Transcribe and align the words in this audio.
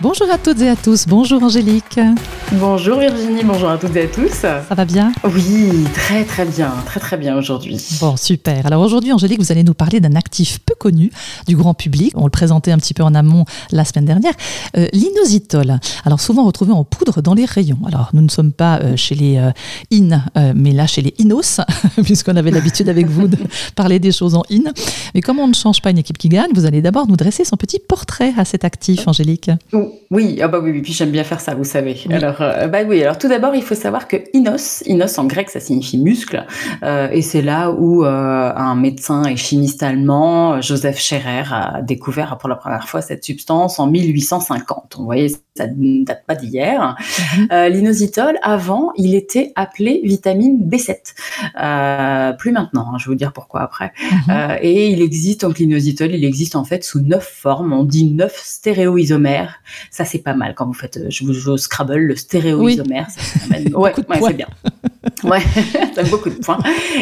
Bonjour 0.00 0.30
à 0.30 0.38
toutes 0.38 0.60
et 0.60 0.68
à 0.68 0.76
tous. 0.76 1.06
Bonjour 1.08 1.42
Angélique. 1.42 1.98
Bonjour 2.52 3.00
Virginie, 3.00 3.42
bonjour 3.42 3.68
à 3.68 3.78
toutes 3.78 3.96
et 3.96 4.02
à 4.02 4.06
tous. 4.06 4.30
Ça 4.30 4.62
va 4.70 4.84
bien? 4.84 5.12
Oui, 5.24 5.84
très 5.92 6.24
très 6.24 6.44
bien, 6.44 6.72
très 6.86 7.00
très 7.00 7.16
bien 7.16 7.36
aujourd'hui. 7.36 7.84
Bon, 8.00 8.16
super. 8.16 8.64
Alors 8.64 8.80
aujourd'hui 8.80 9.12
Angélique, 9.12 9.40
vous 9.40 9.50
allez 9.50 9.64
nous 9.64 9.74
parler 9.74 9.98
d'un 9.98 10.14
actif 10.14 10.60
peu 10.60 10.74
connu 10.78 11.10
du 11.48 11.56
grand 11.56 11.74
public. 11.74 12.12
On 12.16 12.24
le 12.24 12.30
présentait 12.30 12.70
un 12.70 12.78
petit 12.78 12.94
peu 12.94 13.02
en 13.02 13.12
amont 13.12 13.44
la 13.72 13.84
semaine 13.84 14.04
dernière. 14.04 14.32
Euh, 14.76 14.86
L'inositol. 14.92 15.80
Alors 16.04 16.20
souvent 16.20 16.44
retrouvé 16.44 16.72
en 16.72 16.84
poudre 16.84 17.20
dans 17.20 17.34
les 17.34 17.44
rayons. 17.44 17.80
Alors 17.84 18.10
nous 18.12 18.22
ne 18.22 18.30
sommes 18.30 18.52
pas 18.52 18.78
euh, 18.78 18.96
chez 18.96 19.16
les 19.16 19.36
euh, 19.38 19.50
in, 19.92 20.22
euh, 20.36 20.52
mais 20.54 20.70
là 20.70 20.86
chez 20.86 21.02
les 21.02 21.14
inos, 21.18 21.60
puisqu'on 22.04 22.36
avait 22.36 22.52
l'habitude 22.52 22.88
avec 22.88 23.08
vous 23.08 23.26
de 23.26 23.38
parler 23.74 23.98
des 23.98 24.12
choses 24.12 24.36
en 24.36 24.44
in. 24.48 24.70
Mais 25.16 25.22
comme 25.22 25.40
on 25.40 25.48
ne 25.48 25.54
change 25.54 25.82
pas 25.82 25.90
une 25.90 25.98
équipe 25.98 26.18
qui 26.18 26.28
gagne, 26.28 26.50
vous 26.54 26.66
allez 26.66 26.82
d'abord 26.82 27.08
nous 27.08 27.16
dresser 27.16 27.44
son 27.44 27.56
petit 27.56 27.80
portrait 27.80 28.32
à 28.38 28.44
cet 28.44 28.64
actif, 28.64 29.08
Angélique. 29.08 29.50
Oui, 30.10 30.38
ah 30.42 30.48
bah 30.48 30.60
oui, 30.62 30.70
oui, 30.70 30.80
puis 30.82 30.92
j'aime 30.92 31.10
bien 31.10 31.24
faire 31.24 31.40
ça, 31.40 31.54
vous 31.54 31.64
savez. 31.64 31.96
Alors, 32.10 32.40
euh, 32.40 32.66
bah 32.68 32.78
oui, 32.86 33.02
alors 33.02 33.18
tout 33.18 33.28
d'abord, 33.28 33.54
il 33.54 33.62
faut 33.62 33.74
savoir 33.74 34.08
que 34.08 34.16
inos, 34.32 34.82
inos 34.86 35.18
en 35.18 35.24
grec, 35.24 35.50
ça 35.50 35.60
signifie 35.60 35.98
muscle, 35.98 36.46
euh, 36.82 37.08
et 37.10 37.22
c'est 37.22 37.42
là 37.42 37.70
où 37.70 38.04
euh, 38.04 38.52
un 38.54 38.74
médecin 38.74 39.24
et 39.24 39.36
chimiste 39.36 39.82
allemand, 39.82 40.60
Joseph 40.60 40.98
Scherer, 40.98 41.44
a 41.50 41.82
découvert 41.82 42.38
pour 42.38 42.48
la 42.48 42.56
première 42.56 42.88
fois 42.88 43.02
cette 43.02 43.24
substance 43.24 43.78
en 43.78 43.86
1850. 43.86 44.96
Vous 44.98 45.04
voyez, 45.04 45.28
ça 45.56 45.66
ne 45.66 46.04
date 46.04 46.24
pas 46.26 46.34
d'hier. 46.34 46.96
Euh, 47.52 47.68
L'inositol, 47.68 48.38
avant, 48.42 48.92
il 48.96 49.14
était 49.14 49.52
appelé 49.56 50.00
vitamine 50.04 50.68
B7. 50.68 52.36
plus 52.38 52.52
maintenant, 52.52 52.88
hein, 52.92 52.98
je 52.98 53.04
vais 53.04 53.10
vous 53.10 53.18
dire 53.18 53.32
pourquoi 53.32 53.62
après. 53.62 53.92
Euh, 54.28 54.56
et 54.60 54.88
il 54.88 55.00
existe, 55.02 55.42
donc 55.42 55.58
l'inositol, 55.58 56.12
il 56.12 56.24
existe 56.24 56.56
en 56.56 56.64
fait 56.64 56.84
sous 56.84 57.00
neuf 57.00 57.26
formes. 57.26 57.72
On 57.72 57.84
dit 57.84 58.04
neuf 58.10 58.40
stéréoisomères. 58.44 59.60
Ça, 59.90 60.04
c'est 60.04 60.18
pas 60.18 60.34
mal 60.34 60.54
quand 60.54 60.66
vous 60.66 60.74
faites, 60.74 61.00
je 61.10 61.24
vous 61.24 61.32
joue 61.32 61.52
au 61.52 61.56
Scrabble, 61.56 61.98
le 61.98 62.16
stéréoisomère. 62.16 63.10
Ça 63.10 63.20
fait 63.20 63.74
ouais, 63.74 63.94
ouais 63.94 64.20
c'est 64.20 64.34
bien. 64.34 64.48
Ouais, 65.24 65.40
ça 65.94 66.02
beaucoup 66.04 66.30
de 66.30 66.36
points. 66.36 66.58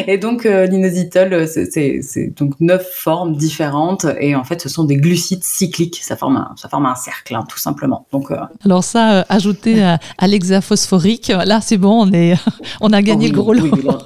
Et 0.07 0.17
donc, 0.17 0.45
euh, 0.45 0.65
l'inositol, 0.65 1.47
c'est 1.47 2.01
c'est 2.01 2.33
donc 2.37 2.53
neuf 2.59 2.85
formes 2.93 3.35
différentes. 3.35 4.05
Et 4.19 4.35
en 4.35 4.43
fait, 4.43 4.61
ce 4.61 4.69
sont 4.69 4.83
des 4.83 4.97
glucides 4.97 5.43
cycliques. 5.43 5.99
Ça 6.01 6.15
forme 6.15 6.37
un, 6.37 6.53
ça 6.55 6.69
forme 6.69 6.85
un 6.85 6.95
cercle, 6.95 7.35
hein, 7.35 7.43
tout 7.47 7.57
simplement. 7.57 8.07
Donc, 8.11 8.31
euh, 8.31 8.37
Alors 8.65 8.83
ça, 8.83 9.19
euh, 9.19 9.23
ajouté 9.29 9.83
à, 9.83 9.99
à 10.17 10.27
l'hexaphosphorique, 10.27 11.27
là, 11.29 11.61
c'est 11.61 11.77
bon, 11.77 12.07
on, 12.07 12.11
est, 12.11 12.35
on 12.81 12.91
a 12.93 13.01
gagné 13.01 13.25
oui, 13.25 13.31
le 13.31 13.37
gros 13.37 13.53
lot. 13.53 13.63
oui, 13.63 13.71
oui, 13.83 13.97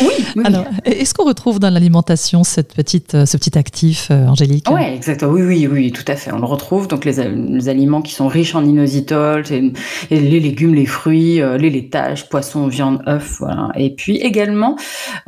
oui, 0.00 0.24
oui. 0.36 0.42
Alors, 0.44 0.64
est-ce 0.84 1.14
qu'on 1.14 1.24
retrouve 1.24 1.58
dans 1.58 1.70
l'alimentation 1.70 2.44
cette 2.44 2.74
petite, 2.74 3.14
euh, 3.14 3.26
ce 3.26 3.36
petit 3.36 3.58
actif, 3.58 4.08
euh, 4.10 4.26
Angélique? 4.26 4.66
Oui, 4.70 4.82
exactement. 4.82 5.32
Oui, 5.32 5.42
oui, 5.42 5.68
oui, 5.70 5.92
tout 5.92 6.04
à 6.06 6.16
fait. 6.16 6.32
On 6.32 6.38
le 6.38 6.46
retrouve. 6.46 6.88
Donc, 6.88 7.04
les, 7.04 7.28
les 7.28 7.68
aliments 7.68 8.02
qui 8.02 8.12
sont 8.14 8.28
riches 8.28 8.54
en 8.54 8.64
inositol, 8.64 9.44
les 10.10 10.40
légumes, 10.40 10.74
les 10.74 10.86
fruits, 10.86 11.40
euh, 11.40 11.58
les 11.58 11.70
laitages, 11.70 12.28
poissons, 12.28 12.66
viande, 12.66 13.02
œufs, 13.06 13.42
voilà. 13.50 13.72
Et 13.74 13.90
puis 13.94 14.16
également, 14.18 14.76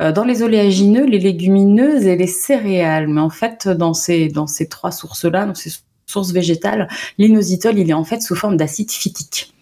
euh, 0.01 0.11
dans 0.11 0.23
les 0.23 0.43
oléagineux, 0.43 1.05
les 1.05 1.19
légumineuses 1.19 2.05
et 2.05 2.15
les 2.15 2.27
céréales. 2.27 3.07
Mais 3.07 3.21
en 3.21 3.29
fait, 3.29 3.67
dans 3.67 3.93
ces, 3.93 4.29
dans 4.29 4.47
ces 4.47 4.67
trois 4.69 4.91
sources-là, 4.91 5.45
dans 5.45 5.55
ces 5.55 5.71
sources 6.05 6.31
végétales, 6.31 6.87
l'inositol, 7.17 7.77
il 7.77 7.89
est 7.89 7.93
en 7.93 8.03
fait 8.03 8.21
sous 8.21 8.35
forme 8.35 8.57
d'acide 8.57 8.91
phytique. 8.91 9.53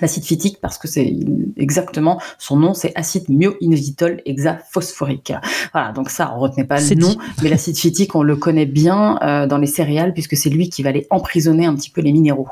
L'acide 0.00 0.24
phytique 0.24 0.60
parce 0.60 0.78
que 0.78 0.86
c'est 0.86 1.12
exactement 1.56 2.20
son 2.38 2.56
nom, 2.56 2.74
c'est 2.74 2.92
acide 2.94 3.28
myoinositol 3.28 4.22
hexaphosphorique. 4.24 5.32
Voilà, 5.72 5.90
donc 5.90 6.10
ça, 6.10 6.32
on 6.34 6.38
retenait 6.38 6.64
pas 6.64 6.78
le 6.80 6.94
nom, 6.94 7.08
dit. 7.08 7.18
mais 7.42 7.48
l'acide 7.48 7.76
phytique, 7.76 8.14
on 8.14 8.22
le 8.22 8.36
connaît 8.36 8.66
bien 8.66 9.18
euh, 9.22 9.48
dans 9.48 9.58
les 9.58 9.66
céréales 9.66 10.12
puisque 10.12 10.36
c'est 10.36 10.48
lui 10.48 10.70
qui 10.70 10.84
va 10.84 10.90
aller 10.90 11.08
emprisonner 11.10 11.66
un 11.66 11.74
petit 11.74 11.90
peu 11.90 12.02
les 12.02 12.12
minéraux. 12.12 12.48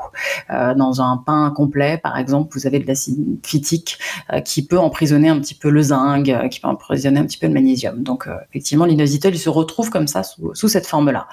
Euh, 0.49 0.75
dans 0.75 1.01
un 1.01 1.15
pain 1.15 1.51
complet, 1.55 1.97
par 1.97 2.17
exemple, 2.17 2.49
vous 2.53 2.67
avez 2.67 2.77
de 2.79 2.85
l'acide 2.85 3.39
phytique 3.45 3.99
euh, 4.33 4.41
qui 4.41 4.65
peut 4.65 4.77
emprisonner 4.77 5.29
un 5.29 5.39
petit 5.39 5.55
peu 5.55 5.69
le 5.69 5.81
zinc, 5.81 6.29
qui 6.51 6.59
peut 6.59 6.67
emprisonner 6.67 7.21
un 7.21 7.25
petit 7.25 7.37
peu 7.37 7.47
le 7.47 7.53
magnésium. 7.53 8.03
Donc, 8.03 8.27
effectivement, 8.49 8.83
l'inositol, 8.83 9.33
il 9.33 9.39
se 9.39 9.49
retrouve 9.49 9.89
comme 9.89 10.07
ça 10.07 10.23
sous, 10.23 10.53
sous 10.55 10.67
cette 10.67 10.85
forme-là. 10.85 11.27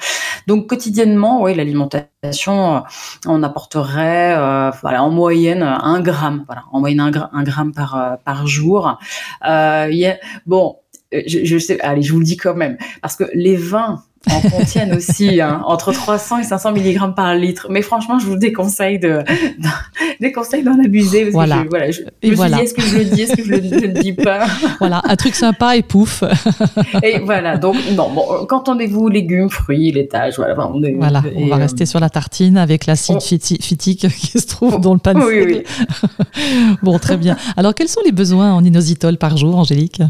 Donc, 0.47 0.69
quotidiennement, 0.69 1.43
oui, 1.43 1.57
l'alimentation, 1.57 2.85
on 3.27 3.43
apporterait, 3.43 4.71
voilà, 4.81 5.03
en 5.03 5.11
moyenne, 5.11 5.63
un 5.63 5.96
gramme, 6.01 6.45
voilà, 6.47 6.65
en 6.73 6.81
moyenne 6.81 7.01
un, 7.01 7.11
gra- 7.11 7.31
un 7.33 7.43
gramme 7.43 7.73
par, 7.73 7.97
euh, 7.97 8.17
par 8.25 8.47
jour. 8.47 8.99
Euh, 9.49 10.15
bon, 10.47 10.77
euh, 11.15 11.23
je 11.27 11.59
sais, 11.59 11.81
allez, 11.81 12.03
je 12.03 12.13
vous 12.13 12.19
le 12.21 12.25
dis 12.25 12.37
quand 12.37 12.55
même, 12.55 12.77
parce 13.03 13.17
que 13.17 13.25
les 13.35 13.57
vins 13.57 14.03
en 14.31 14.41
contiennent 14.41 14.95
aussi 14.95 15.41
hein, 15.41 15.63
entre 15.67 15.93
300 15.93 16.39
et 16.39 16.43
500 16.45 16.73
mg 16.73 17.15
par 17.15 17.35
litre. 17.35 17.67
Mais 17.71 17.83
franchement, 17.83 18.19
je 18.19 18.27
vous 18.27 18.37
déconseille 18.37 18.99
de, 18.99 19.23
déconseille 20.21 20.63
d'en 20.65 20.79
abuser. 20.83 21.23
Parce 21.25 21.33
Voilà. 21.35 21.57
Que 21.59 21.63
je, 21.65 21.69
voilà, 21.69 21.91
je, 21.91 22.01
Et 22.01 22.05
je 22.23 22.27
me 22.29 22.33
suis 22.33 22.37
voilà. 22.37 22.57
dit, 22.57 22.63
est-ce 22.65 22.75
que 22.75 22.83
je 22.83 22.97
le 22.99 23.05
dis, 23.05 23.23
est-ce 23.23 23.37
que 23.37 23.45
je 23.45 23.51
le, 23.51 23.63
je 23.63 23.87
le 23.87 23.89
dis 24.03 24.13
pas? 24.13 24.47
Voilà, 24.79 25.01
un 25.05 25.17
truc 25.17 25.35
sympa 25.35 25.77
et 25.77 25.83
pouf. 25.83 26.23
Et 27.03 27.19
voilà, 27.21 27.57
donc 27.57 27.77
non, 27.95 28.11
bon, 28.11 28.47
qu'entendez-vous 28.47 29.09
légumes, 29.09 29.49
fruits, 29.51 29.91
laitage, 29.93 30.35
voilà. 30.37 30.55
enfin, 30.55 30.71
on 30.75 30.83
est- 30.83 30.93
Voilà, 30.95 31.23
on 31.35 31.47
va 31.47 31.57
euh, 31.57 31.59
rester 31.59 31.87
sur 31.87 32.01
la 32.01 32.11
tartine 32.11 32.57
avec 32.59 32.87
l'acide 32.87 33.17
on- 33.17 33.21
phytique 33.21 34.09
qui 34.17 34.39
se 34.41 34.47
trouve 34.47 34.81
dans 34.81 34.93
le 34.95 34.99
pan 35.01 35.13
Oui, 35.15 35.43
oui. 35.45 35.63
Bon, 36.83 36.99
très 36.99 37.17
bien. 37.17 37.37
Alors, 37.57 37.75
quels 37.75 37.89
sont 37.89 38.01
les 38.05 38.13
besoins 38.13 38.53
en 38.53 38.65
inositol 38.65 39.17
par 39.19 39.37
jour, 39.37 39.57
Angélique? 39.57 40.03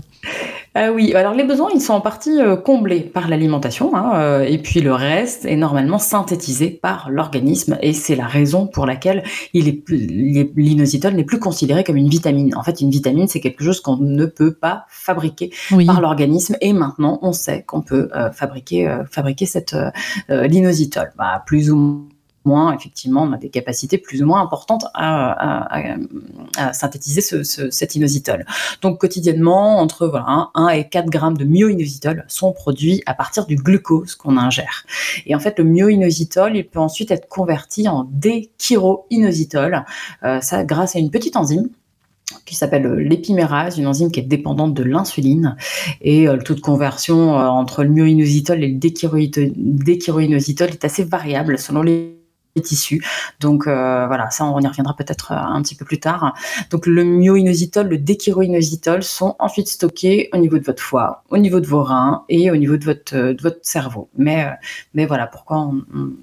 Ah 0.79 0.93
oui, 0.93 1.15
alors 1.15 1.33
les 1.33 1.45
besoins, 1.45 1.71
ils 1.75 1.81
sont 1.81 1.95
en 1.95 2.03
partie 2.03 2.39
euh, 2.39 2.55
comblés 2.55 3.01
par 3.01 3.29
l'alimentation, 3.29 3.97
hein, 3.97 4.13
euh, 4.17 4.43
et 4.43 4.59
puis 4.59 4.83
le 4.83 4.93
reste 4.93 5.47
est 5.47 5.57
normalement 5.57 5.99
synthétisé 5.99 6.69
par 6.69 7.09
l'organisme, 7.11 7.79
et 7.81 7.95
c'est 7.95 8.15
la 8.15 8.27
raison 8.27 8.67
pour 8.67 8.85
laquelle 8.85 9.23
l'inositol 9.55 11.15
n'est 11.15 11.25
plus 11.25 11.39
considéré 11.39 11.83
comme 11.83 11.97
une 11.97 12.11
vitamine. 12.11 12.55
En 12.55 12.63
fait, 12.63 12.83
une 12.83 12.91
vitamine, 12.91 13.27
c'est 13.27 13.41
quelque 13.41 13.65
chose 13.65 13.81
qu'on 13.81 13.97
ne 13.97 14.27
peut 14.27 14.53
pas 14.53 14.85
fabriquer 14.91 15.51
Oui. 15.73 15.87
par 15.87 16.03
l'organisme, 16.03 16.57
et 16.61 16.75
maintenant, 16.75 17.21
on 17.23 17.33
sait 17.33 17.63
qu'on 17.63 17.81
peut 17.81 18.11
euh, 18.15 18.31
fabriquer, 18.31 18.87
euh, 18.87 19.03
fabriquer 19.11 19.47
cette 19.47 19.73
euh, 19.73 19.91
euh, 20.29 20.47
l'inositol. 20.47 21.11
Bah, 21.17 21.43
plus 21.47 21.71
ou 21.71 21.77
moins, 21.77 22.05
effectivement, 22.75 23.23
on 23.23 23.33
a 23.33 23.37
des 23.37 23.49
capacités 23.51 23.99
plus 23.99 24.23
ou 24.23 24.27
moins 24.27 24.41
importantes 24.43 24.87
à, 24.95 25.69
synthétiser 26.73 27.21
ce, 27.21 27.43
ce- 27.43 27.71
cet 27.71 27.95
inositol. 27.97 28.45
Donc 28.83 29.01
quotidiennement, 29.01 29.79
entre 29.79 30.07
voilà, 30.07 30.51
1 30.55 30.69
et 30.69 30.89
4 30.89 31.07
grammes 31.11 31.37
de 31.37 31.45
myoinositol 31.45 32.25
sont 32.29 32.53
produits 32.53 33.03
à 33.07 33.15
partir 33.15 33.47
du 33.47 33.57
glucose 33.57 34.15
qu'on 34.15 34.37
ingère. 34.37 34.85
Et 35.27 35.35
en 35.35 35.41
fait, 35.41 35.59
le 35.59 35.65
myoinositol, 35.65 36.57
il 36.57 36.67
peut 36.67 36.79
ensuite 36.81 37.11
être 37.11 37.29
converti 37.29 37.89
en 37.89 38.09
déchiroinositol, 38.11 39.85
euh, 40.25 40.41
grâce 40.65 40.97
à 40.97 40.99
une 40.99 41.11
petite 41.11 41.37
enzyme 41.37 41.69
qui 42.45 42.55
s'appelle 42.57 42.87
l'épimérase, 42.95 43.79
une 43.79 43.87
enzyme 43.87 44.11
qui 44.11 44.21
est 44.21 44.25
dépendante 44.25 44.75
de 44.75 44.83
l'insuline. 44.83 45.57
Et 46.01 46.29
euh, 46.29 46.37
le 46.37 46.43
taux 46.43 46.55
de 46.55 46.61
conversion 46.61 47.39
euh, 47.39 47.47
entre 47.47 47.85
le 47.85 47.91
myoinositol 47.91 48.63
et 48.65 48.69
le 48.69 48.79
déchiroinositol 48.79 50.71
est 50.71 50.85
assez 50.85 51.05
variable 51.05 51.59
selon 51.59 51.83
les 51.83 52.17
tissus. 52.63 53.05
Donc 53.41 53.67
euh, 53.67 54.07
voilà, 54.07 54.31
ça 54.31 54.45
on 54.45 54.61
y 54.61 54.67
reviendra 54.67 54.95
peut-être 54.97 55.33
euh, 55.33 55.37
un 55.37 55.63
petit 55.63 55.75
peu 55.75 55.85
plus 55.85 56.01
tard. 56.01 56.35
Donc 56.71 56.87
le 56.87 57.05
myoinositol, 57.05 57.89
le 57.89 57.99
déchiroinositol 57.99 59.03
sont 59.03 59.37
ensuite 59.39 59.69
stockés 59.69 60.29
au 60.33 60.39
niveau 60.39 60.59
de 60.59 60.65
votre 60.65 60.83
foie, 60.83 61.23
au 61.31 61.39
niveau 61.39 61.61
de 61.61 61.67
vos 61.67 61.83
reins 61.83 62.25
et 62.29 62.51
au 62.51 62.57
niveau 62.57 62.77
de 62.77 62.85
votre, 62.85 63.17
euh, 63.17 63.35
cerveau. 63.63 64.09
Mais, 64.17 64.51
mais 64.95 65.07
voilà 65.07 65.27
pourquoi 65.27 65.71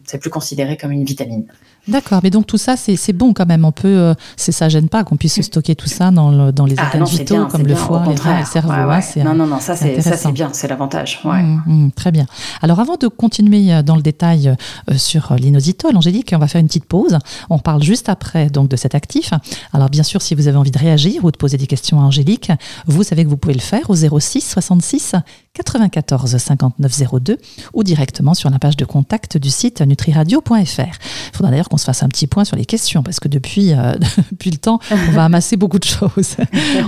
c'est 0.06 0.20
plus 0.20 0.30
considéré 0.30 0.78
comme 0.78 0.92
une 0.92 1.04
vitamine. 1.04 1.48
D'accord, 1.88 2.22
mais 2.24 2.30
donc 2.30 2.48
tout 2.48 2.58
ça, 2.58 2.76
c'est 2.78 3.12
bon 3.14 3.34
quand 3.34 3.46
même. 3.46 3.66
On 3.66 3.74
peut, 3.74 3.88
euh, 3.88 4.14
ça 4.38 4.70
gêne 4.70 4.88
pas 4.88 5.04
qu'on 5.04 5.18
puisse 5.18 5.42
stocker 5.42 5.76
tout 5.76 5.90
ça 5.90 6.12
dans, 6.12 6.32
le- 6.32 6.52
dans 6.54 6.66
les 6.66 6.76
Ah 6.78 6.84
organes 6.86 7.00
non, 7.02 7.06
vitaux 7.08 7.36
bien, 7.36 7.46
comme 7.46 7.62
le 7.62 7.68
bien, 7.68 7.76
foie, 7.76 8.04
les 8.08 8.16
reins, 8.16 8.40
le 8.40 8.46
cerveau. 8.46 8.70
Ouais, 8.70 8.76
hein, 8.78 9.02
ouais. 9.18 9.24
non, 9.24 9.34
non, 9.36 9.48
non, 9.48 9.60
ça 9.60 9.76
c'est 9.76 10.32
bien, 10.32 10.50
c'est 10.54 10.68
l'avantage. 10.70 11.20
Ouais. 11.26 11.44
Mmh, 11.44 11.62
mmh, 11.66 11.92
très 11.92 12.12
bien. 12.12 12.26
Alors 12.62 12.80
avant 12.80 12.96
de 12.96 13.08
continuer 13.10 13.74
euh, 13.74 13.82
dans 13.84 13.98
le 13.98 14.02
détail 14.02 14.56
euh, 14.90 14.98
sur 14.98 15.34
euh, 15.34 15.36
l'inositol, 15.36 15.98
Angélique, 15.98 16.32
on 16.34 16.40
va 16.40 16.48
faire 16.48 16.62
une 16.62 16.68
petite 16.68 16.86
pause. 16.86 17.18
On 17.50 17.60
parle 17.60 17.84
juste 17.84 18.08
après 18.08 18.50
donc 18.50 18.70
de 18.70 18.78
cet 18.78 18.96
actif. 18.96 19.34
Alors 19.74 19.90
bien 19.90 20.04
sûr, 20.04 20.22
si 20.22 20.36
vous 20.36 20.48
avez 20.48 20.58
envie 20.58 20.72
de 20.72 20.80
réagir 20.80 21.26
ou 21.26 21.32
de 21.32 21.38
poser 21.38 21.58
des 21.58 21.68
questions 21.68 22.00
à 22.00 22.04
Angélique, 22.04 22.52
vous 22.88 23.04
savez 23.04 23.26
que 23.26 23.30
vous 23.30 23.38
pouvez 23.38 23.56
le 23.56 23.60
faire 23.60 23.90
au 23.90 23.96
06 23.96 24.40
66 24.42 25.16
94 25.54 26.38
59 26.38 27.02
02 27.22 27.38
ou 27.74 27.84
directement 27.84 28.34
sur 28.34 28.50
la 28.50 28.58
page 28.58 28.78
de 28.78 28.86
contact 28.86 29.38
du 29.38 29.50
site 29.50 29.82
nutriradio.fr. 29.82 30.54
Il 30.56 31.36
faudra 31.38 31.52
d'ailleurs 31.52 31.70
qu'on 31.74 31.78
se 31.78 31.86
fasse 31.86 32.04
un 32.04 32.08
petit 32.08 32.28
point 32.28 32.46
sur 32.46 32.56
les 32.56 32.66
questions 32.66 33.02
parce 33.02 33.20
que 33.20 33.28
depuis, 33.28 33.74
euh, 33.74 33.94
depuis 34.32 34.52
le 34.52 34.58
temps, 34.58 34.80
on 34.92 35.12
va 35.12 35.26
amasser 35.26 35.58
beaucoup 35.58 35.80
de 35.80 35.86
choses. 35.86 36.38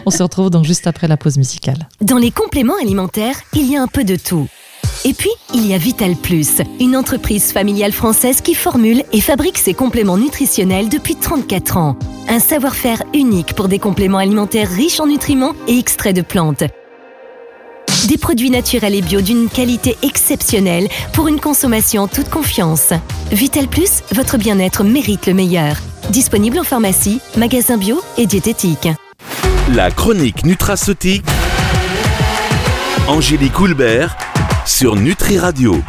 On 0.05 0.11
se 0.11 0.21
retrouve 0.21 0.51
donc 0.51 0.63
juste 0.63 0.85
après 0.85 1.07
la 1.07 1.17
pause 1.17 1.37
musicale. 1.37 1.89
Dans 2.01 2.17
les 2.17 2.29
compléments 2.29 2.77
alimentaires, 2.79 3.35
il 3.53 3.71
y 3.71 3.75
a 3.75 3.81
un 3.81 3.87
peu 3.87 4.03
de 4.03 4.15
tout. 4.15 4.47
Et 5.03 5.13
puis, 5.13 5.31
il 5.55 5.65
y 5.65 5.73
a 5.73 5.79
Vital 5.79 6.15
Plus, 6.15 6.61
une 6.79 6.95
entreprise 6.95 7.51
familiale 7.51 7.93
française 7.93 8.41
qui 8.41 8.53
formule 8.53 9.03
et 9.11 9.21
fabrique 9.21 9.57
ses 9.57 9.73
compléments 9.73 10.17
nutritionnels 10.17 10.89
depuis 10.89 11.15
34 11.15 11.77
ans. 11.77 11.97
Un 12.27 12.39
savoir-faire 12.39 13.01
unique 13.15 13.53
pour 13.53 13.67
des 13.67 13.79
compléments 13.79 14.19
alimentaires 14.19 14.69
riches 14.69 14.99
en 14.99 15.07
nutriments 15.07 15.53
et 15.67 15.79
extraits 15.79 16.15
de 16.15 16.21
plantes. 16.21 16.63
Des 18.07 18.17
produits 18.19 18.51
naturels 18.51 18.93
et 18.93 19.01
bio 19.01 19.19
d'une 19.21 19.49
qualité 19.49 19.97
exceptionnelle 20.03 20.87
pour 21.11 21.27
une 21.27 21.39
consommation 21.39 22.03
en 22.03 22.07
toute 22.07 22.29
confiance. 22.29 22.93
Vital 23.31 23.67
Plus, 23.67 24.03
votre 24.13 24.37
bien-être 24.37 24.83
mérite 24.83 25.25
le 25.25 25.33
meilleur. 25.33 25.77
Disponible 26.11 26.59
en 26.59 26.63
pharmacie, 26.63 27.19
magasin 27.35 27.77
bio 27.77 27.99
et 28.19 28.27
diététique. 28.27 28.89
La 29.73 29.89
chronique 29.89 30.45
nutraceutique. 30.45 31.25
Angélique 33.07 33.59
Houlbert 33.59 34.15
sur 34.67 34.95
Nutri 34.95 35.39
Radio. 35.39 35.81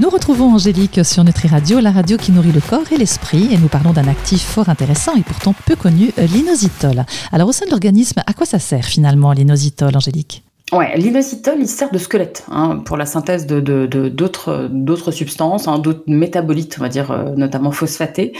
Nous 0.00 0.10
retrouvons 0.10 0.54
Angélique 0.54 1.04
sur 1.04 1.24
Nutri 1.24 1.48
Radio, 1.48 1.80
la 1.80 1.90
radio 1.90 2.16
qui 2.18 2.30
nourrit 2.30 2.52
le 2.52 2.60
corps 2.60 2.92
et 2.92 2.96
l'esprit, 2.96 3.48
et 3.52 3.58
nous 3.58 3.66
parlons 3.66 3.92
d'un 3.92 4.06
actif 4.06 4.42
fort 4.42 4.68
intéressant 4.68 5.16
et 5.16 5.22
pourtant 5.22 5.54
peu 5.66 5.74
connu, 5.74 6.12
l'inositol. 6.18 7.04
Alors 7.32 7.48
au 7.48 7.52
sein 7.52 7.66
de 7.66 7.72
l'organisme, 7.72 8.22
à 8.24 8.32
quoi 8.32 8.46
ça 8.46 8.60
sert 8.60 8.84
finalement 8.84 9.32
l'inositol, 9.32 9.96
Angélique? 9.96 10.44
Ouais, 10.70 10.98
l'inositol, 10.98 11.56
il 11.60 11.66
sert 11.66 11.90
de 11.90 11.96
squelette 11.96 12.44
hein, 12.50 12.82
pour 12.84 12.98
la 12.98 13.06
synthèse 13.06 13.46
de, 13.46 13.60
d'autres, 14.08 14.68
d'autres 14.70 15.10
substances, 15.12 15.66
hein, 15.66 15.78
d'autres 15.78 16.02
métabolites, 16.06 16.76
on 16.78 16.82
va 16.82 16.90
dire, 16.90 17.10
euh, 17.10 17.30
notamment 17.36 17.70
phosphatés, 17.70 18.32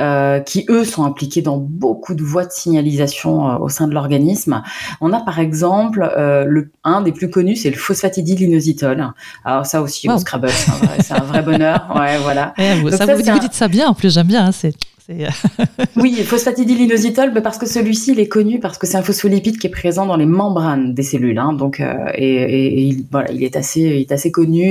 euh, 0.00 0.40
qui 0.40 0.66
eux 0.68 0.84
sont 0.84 1.04
impliqués 1.04 1.42
dans 1.42 1.58
beaucoup 1.58 2.14
de 2.14 2.24
voies 2.24 2.44
de 2.44 2.50
signalisation 2.50 3.50
euh, 3.50 3.58
au 3.58 3.68
sein 3.68 3.86
de 3.86 3.94
l'organisme. 3.94 4.62
On 5.00 5.12
a 5.12 5.20
par 5.20 5.38
exemple 5.38 6.10
le 6.16 6.70
un 6.82 7.02
des 7.02 7.12
plus 7.12 7.30
connus, 7.30 7.56
c'est 7.56 7.70
le 7.70 7.76
phosphatidylinositol. 7.76 9.12
Alors 9.44 9.66
ça 9.66 9.80
aussi, 9.80 10.08
au 10.08 10.18
Scrabble, 10.18 10.48
c'est 10.50 11.14
un, 11.14 11.20
vrai, 11.20 11.42
bonheur. 11.42 11.86
Ouais, 11.96 12.18
voilà. 12.18 12.52
ça, 12.90 13.14
vous, 13.14 13.22
dites 13.22 13.54
ça 13.54 13.68
bien, 13.68 13.88
en 13.88 13.94
plus 13.94 14.12
j'aime 14.12 14.26
bien. 14.26 14.46
Hein, 14.46 14.52
c'est 14.52 14.74
euh, 14.74 14.95
oui, 15.96 16.14
phosphatidylinositol, 16.24 17.32
parce 17.42 17.58
que 17.58 17.66
celui-ci, 17.66 18.12
il 18.12 18.20
est 18.20 18.28
connu 18.28 18.58
parce 18.58 18.76
que 18.76 18.86
c'est 18.86 18.96
un 18.96 19.02
phospholipide 19.02 19.58
qui 19.58 19.68
est 19.68 19.70
présent 19.70 20.04
dans 20.06 20.16
les 20.16 20.26
membranes 20.26 20.94
des 20.94 21.02
cellules. 21.02 21.38
Hein, 21.38 21.52
donc, 21.52 21.80
euh, 21.80 21.94
et, 22.14 22.82
il, 22.82 23.06
voilà, 23.10 23.30
il 23.30 23.44
est 23.44 23.56
assez, 23.56 23.80
il 23.80 24.00
est 24.00 24.12
assez 24.12 24.32
connu 24.32 24.62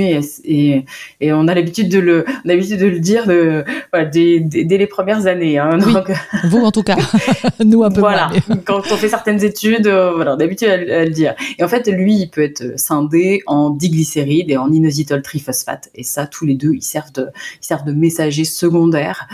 et, 0.44 0.84
et, 1.20 1.32
on 1.32 1.48
a 1.48 1.54
l'habitude 1.54 1.88
de 1.88 1.98
le, 1.98 2.24
on 2.44 2.48
a 2.48 2.52
l'habitude 2.52 2.80
de 2.80 2.86
le 2.86 3.00
dire 3.00 3.26
de, 3.26 3.64
voilà, 3.92 4.06
dès, 4.06 4.40
dès, 4.40 4.76
les 4.76 4.86
premières 4.86 5.26
années. 5.26 5.58
Hein, 5.58 5.78
donc... 5.78 6.10
Vous 6.44 6.58
en 6.58 6.70
tout 6.70 6.82
cas, 6.82 6.96
nous 7.64 7.82
un 7.82 7.90
peu 7.90 8.00
Voilà, 8.00 8.30
quand 8.64 8.80
on 8.90 8.96
fait 8.96 9.08
certaines 9.08 9.42
études, 9.42 9.86
euh, 9.86 10.12
voilà, 10.14 10.32
on 10.32 10.36
a 10.36 10.40
l'habitude 10.40 10.68
à, 10.68 11.04
le 11.04 11.10
dire. 11.10 11.34
Et 11.58 11.64
en 11.64 11.68
fait, 11.68 11.86
lui, 11.88 12.14
il 12.14 12.28
peut 12.28 12.42
être 12.42 12.78
scindé 12.78 13.42
en 13.46 13.70
diglycérides 13.70 14.50
et 14.50 14.56
en 14.58 14.70
inositol 14.70 15.22
triphosphate. 15.22 15.88
Et 15.94 16.02
ça, 16.02 16.26
tous 16.26 16.44
les 16.44 16.54
deux, 16.54 16.74
ils 16.74 16.82
servent 16.82 17.12
de, 17.12 17.28
ils 17.62 17.66
servent 17.66 17.84
de 17.84 17.92
messagers 17.92 18.44
secondaires 18.44 19.28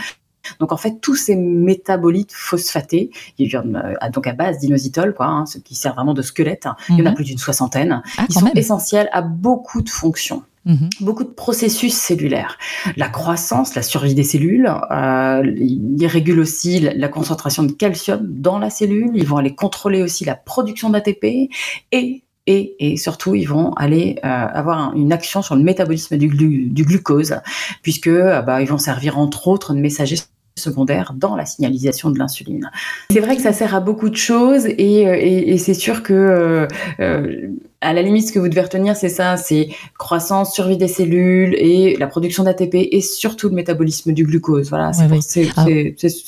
donc 0.59 0.71
en 0.71 0.77
fait, 0.77 0.99
tous 1.01 1.15
ces 1.15 1.35
métabolites 1.35 2.33
phosphatés, 2.33 3.11
ils 3.37 3.47
viennent 3.47 3.81
euh, 3.83 4.09
donc 4.09 4.27
à 4.27 4.33
base 4.33 4.59
d'inositol, 4.59 5.13
quoi, 5.13 5.27
hein, 5.27 5.45
ce 5.45 5.57
qui 5.57 5.75
sert 5.75 5.93
vraiment 5.93 6.13
de 6.13 6.21
squelette. 6.21 6.65
Hein. 6.65 6.75
Il 6.89 6.99
y 6.99 7.01
en 7.01 7.05
a 7.05 7.09
mhm. 7.09 7.15
plus 7.15 7.25
d'une 7.25 7.37
soixantaine. 7.37 8.01
Ah, 8.17 8.25
ils 8.29 8.33
sont 8.33 8.51
essentiels 8.55 9.09
à 9.11 9.21
beaucoup 9.21 9.81
de 9.81 9.89
fonctions. 9.89 10.43
Mhm. 10.65 10.89
Beaucoup 11.01 11.25
de 11.25 11.29
processus 11.29 11.93
cellulaires. 11.93 12.57
La 12.95 13.09
croissance, 13.09 13.75
la 13.75 13.81
survie 13.81 14.15
des 14.15 14.23
cellules, 14.23 14.73
euh, 14.91 15.43
ils 15.57 16.07
régulent 16.07 16.39
aussi 16.39 16.79
la, 16.79 17.07
concentration 17.09 17.63
de 17.63 17.73
calcium 17.73 18.21
dans 18.23 18.59
la 18.59 18.69
cellule, 18.69 19.11
ils 19.13 19.27
vont 19.27 19.37
aller 19.37 19.55
contrôler 19.55 20.01
aussi 20.01 20.23
la 20.23 20.35
production 20.35 20.89
d'ATP 20.89 21.49
et 21.91 22.23
et, 22.45 22.75
et, 22.79 22.97
surtout, 22.97 23.35
ils 23.35 23.47
vont 23.47 23.71
aller 23.75 24.19
euh, 24.25 24.27
avoir 24.27 24.93
une 24.95 25.13
action 25.13 25.41
sur 25.41 25.55
le 25.55 25.63
métabolisme 25.63 26.17
du, 26.17 26.27
du 26.27 26.83
glucose, 26.83 27.37
puisque 27.83 28.09
bah, 28.09 28.61
ils 28.61 28.67
vont 28.67 28.77
servir 28.77 29.17
entre 29.17 29.47
autres 29.47 29.73
de 29.73 29.79
messagers 29.79 30.17
secondaire 30.55 31.13
dans 31.15 31.35
la 31.35 31.45
signalisation 31.45 32.11
de 32.11 32.19
l'insuline. 32.19 32.69
C'est 33.09 33.19
vrai 33.19 33.35
que 33.35 33.41
ça 33.41 33.53
sert 33.53 33.73
à 33.73 33.79
beaucoup 33.79 34.09
de 34.09 34.15
choses 34.15 34.65
et, 34.67 35.07
euh, 35.07 35.15
et, 35.19 35.53
et 35.53 35.57
c'est 35.57 35.73
sûr 35.73 36.03
que 36.03 36.13
euh, 36.13 36.67
euh, 36.99 37.47
à 37.81 37.91
la 37.91 38.03
limite 38.03 38.27
ce 38.27 38.31
que 38.31 38.39
vous 38.39 38.47
devez 38.49 38.61
retenir 38.61 38.95
c'est 38.95 39.09
ça, 39.09 39.35
c'est 39.35 39.69
croissance, 39.97 40.53
survie 40.53 40.77
des 40.77 40.87
cellules 40.87 41.55
et 41.55 41.95
la 41.97 42.05
production 42.05 42.43
d'ATP 42.43 42.75
et 42.75 43.01
surtout 43.01 43.49
le 43.49 43.55
métabolisme 43.55 44.13
du 44.13 44.25
glucose. 44.25 44.69
Voilà, 44.69 44.93
c'est 44.93 45.49
ah. 45.57 45.65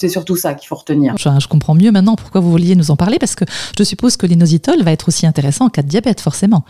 surtout 0.10 0.36
ça 0.36 0.56
qu'il 0.56 0.68
faut 0.68 0.76
retenir. 0.76 1.16
Je, 1.18 1.30
je, 1.40 1.48
comprends 1.48 1.76
mieux 1.76 1.92
maintenant 1.92 2.16
pourquoi 2.16 2.42
vous 2.42 2.50
vouliez 2.50 2.76
nous 2.76 2.90
en 2.90 2.96
parler 2.96 3.20
parce 3.20 3.36
que 3.36 3.46
je 3.78 3.84
suppose 3.84 4.18
que 4.18 4.26
l'inositol 4.26 4.82
va 4.82 4.92
être 4.92 5.08
aussi 5.08 5.28
intéressant 5.28 5.66
en 5.66 5.70
cas 5.70 5.84
de 5.84 5.88
diabète 5.88 6.20
forcément. 6.20 6.66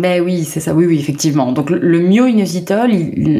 Ben 0.00 0.22
oui, 0.22 0.44
c'est 0.44 0.60
ça, 0.60 0.74
oui, 0.74 0.86
oui, 0.86 1.00
effectivement. 1.00 1.50
Donc 1.50 1.70
le 1.70 1.98
myoinositol, 1.98 2.92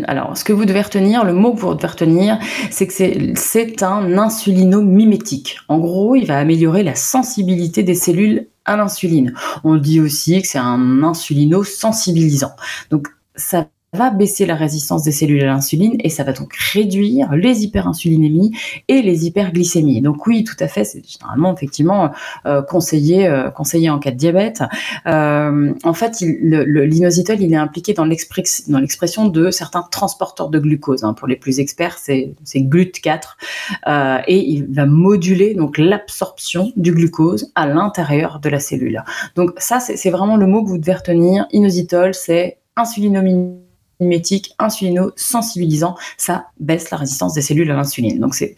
alors 0.08 0.36
ce 0.36 0.42
que 0.42 0.52
vous 0.52 0.64
devez 0.64 0.82
retenir, 0.82 1.24
le 1.24 1.32
mot 1.32 1.54
que 1.54 1.60
vous 1.60 1.72
devez 1.72 1.86
retenir, 1.86 2.36
c'est 2.72 2.88
que 2.88 2.92
c'est 3.36 3.82
un 3.84 4.18
insulino-mimétique. 4.18 5.58
En 5.68 5.78
gros, 5.78 6.16
il 6.16 6.26
va 6.26 6.38
améliorer 6.38 6.82
la 6.82 6.96
sensibilité 6.96 7.84
des 7.84 7.94
cellules 7.94 8.48
à 8.64 8.76
l'insuline. 8.76 9.34
On 9.62 9.76
dit 9.76 10.00
aussi 10.00 10.42
que 10.42 10.48
c'est 10.48 10.58
un 10.58 11.04
insulino-sensibilisant. 11.04 12.56
Donc 12.90 13.06
ça 13.36 13.68
va 13.94 14.10
baisser 14.10 14.44
la 14.44 14.54
résistance 14.54 15.02
des 15.02 15.12
cellules 15.12 15.42
à 15.42 15.46
l'insuline 15.46 15.96
et 16.00 16.10
ça 16.10 16.22
va 16.22 16.32
donc 16.32 16.52
réduire 16.54 17.34
les 17.34 17.64
hyperinsulinémies 17.64 18.52
et 18.88 19.00
les 19.00 19.26
hyperglycémies. 19.26 20.02
Donc 20.02 20.26
oui, 20.26 20.44
tout 20.44 20.56
à 20.60 20.68
fait, 20.68 20.84
c'est 20.84 21.02
généralement 21.08 21.54
effectivement 21.54 22.10
euh, 22.44 22.60
conseillé, 22.60 23.26
euh, 23.26 23.50
conseillé 23.50 23.88
en 23.88 23.98
cas 23.98 24.10
de 24.10 24.16
diabète. 24.16 24.62
Euh, 25.06 25.72
en 25.84 25.94
fait, 25.94 26.20
l'inositol, 26.20 27.40
il 27.40 27.52
est 27.52 27.56
impliqué 27.56 27.94
dans 27.94 28.04
l'expression 28.04 29.28
de 29.28 29.50
certains 29.50 29.82
transporteurs 29.82 30.50
de 30.50 30.58
glucose. 30.58 31.02
Hein. 31.04 31.14
Pour 31.14 31.26
les 31.26 31.36
plus 31.36 31.58
experts, 31.58 31.96
c'est 31.98 32.34
GLUT4 32.44 34.24
et 34.26 34.50
il 34.50 34.66
va 34.66 34.84
moduler 34.84 35.54
donc 35.54 35.78
l'absorption 35.78 36.72
du 36.76 36.92
glucose 36.92 37.50
à 37.54 37.66
l'intérieur 37.66 38.38
de 38.40 38.50
la 38.50 38.60
cellule. 38.60 39.02
Donc 39.34 39.52
ça, 39.56 39.80
c'est 39.80 40.10
vraiment 40.10 40.36
le 40.36 40.46
mot 40.46 40.62
que 40.62 40.68
vous 40.68 40.78
devez 40.78 40.94
retenir. 40.94 41.46
Inositol, 41.52 42.12
c'est 42.14 42.58
insulinomie 42.76 43.67
mimétique, 44.00 44.54
insulino-sensibilisant, 44.58 45.96
ça 46.16 46.46
baisse 46.60 46.90
la 46.90 46.98
résistance 46.98 47.34
des 47.34 47.42
cellules 47.42 47.70
à 47.70 47.74
l'insuline. 47.74 48.18
Donc 48.20 48.34
c'est 48.34 48.54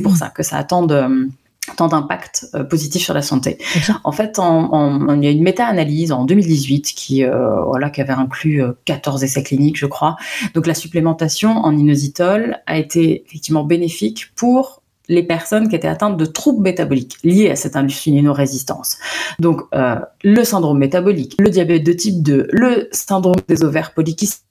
pour 0.00 0.12
mm. 0.12 0.16
ça 0.16 0.28
que 0.30 0.42
ça 0.42 0.56
a 0.56 0.64
tant 0.64 0.84
de 0.84 1.28
tant 1.74 1.88
d'impact 1.88 2.46
euh, 2.54 2.64
positif 2.64 3.02
sur 3.02 3.14
la 3.14 3.22
santé. 3.22 3.58
En 4.04 4.12
fait, 4.12 4.38
il 4.38 5.24
y 5.24 5.26
a 5.26 5.30
une 5.30 5.42
méta-analyse 5.42 6.12
en 6.12 6.24
2018 6.24 6.92
qui, 6.94 7.24
euh, 7.24 7.62
voilà, 7.64 7.90
qui 7.90 8.00
avait 8.00 8.12
inclus 8.12 8.62
14 8.84 9.22
euh, 9.22 9.24
essais 9.24 9.42
cliniques, 9.42 9.76
je 9.76 9.86
crois. 9.86 10.16
Donc 10.54 10.66
la 10.66 10.74
supplémentation 10.74 11.50
en 11.50 11.76
inositol 11.76 12.58
a 12.66 12.78
été 12.78 13.24
effectivement 13.26 13.64
bénéfique 13.64 14.32
pour 14.36 14.82
les 15.08 15.22
personnes 15.22 15.68
qui 15.68 15.76
étaient 15.76 15.86
atteintes 15.86 16.16
de 16.16 16.26
troubles 16.26 16.62
métaboliques 16.62 17.16
liés 17.22 17.50
à 17.50 17.56
cette 17.56 17.76
insulino-résistance. 17.76 18.98
Donc, 19.38 19.62
le 19.72 20.42
syndrome 20.42 20.78
métabolique, 20.78 21.36
le 21.38 21.48
diabète 21.48 21.84
de 21.84 21.92
type 21.92 22.24
2, 22.24 22.48
le 22.50 22.88
syndrome 22.90 23.36
des 23.46 23.62
ovaires 23.62 23.94
polykystiques, 23.94 24.45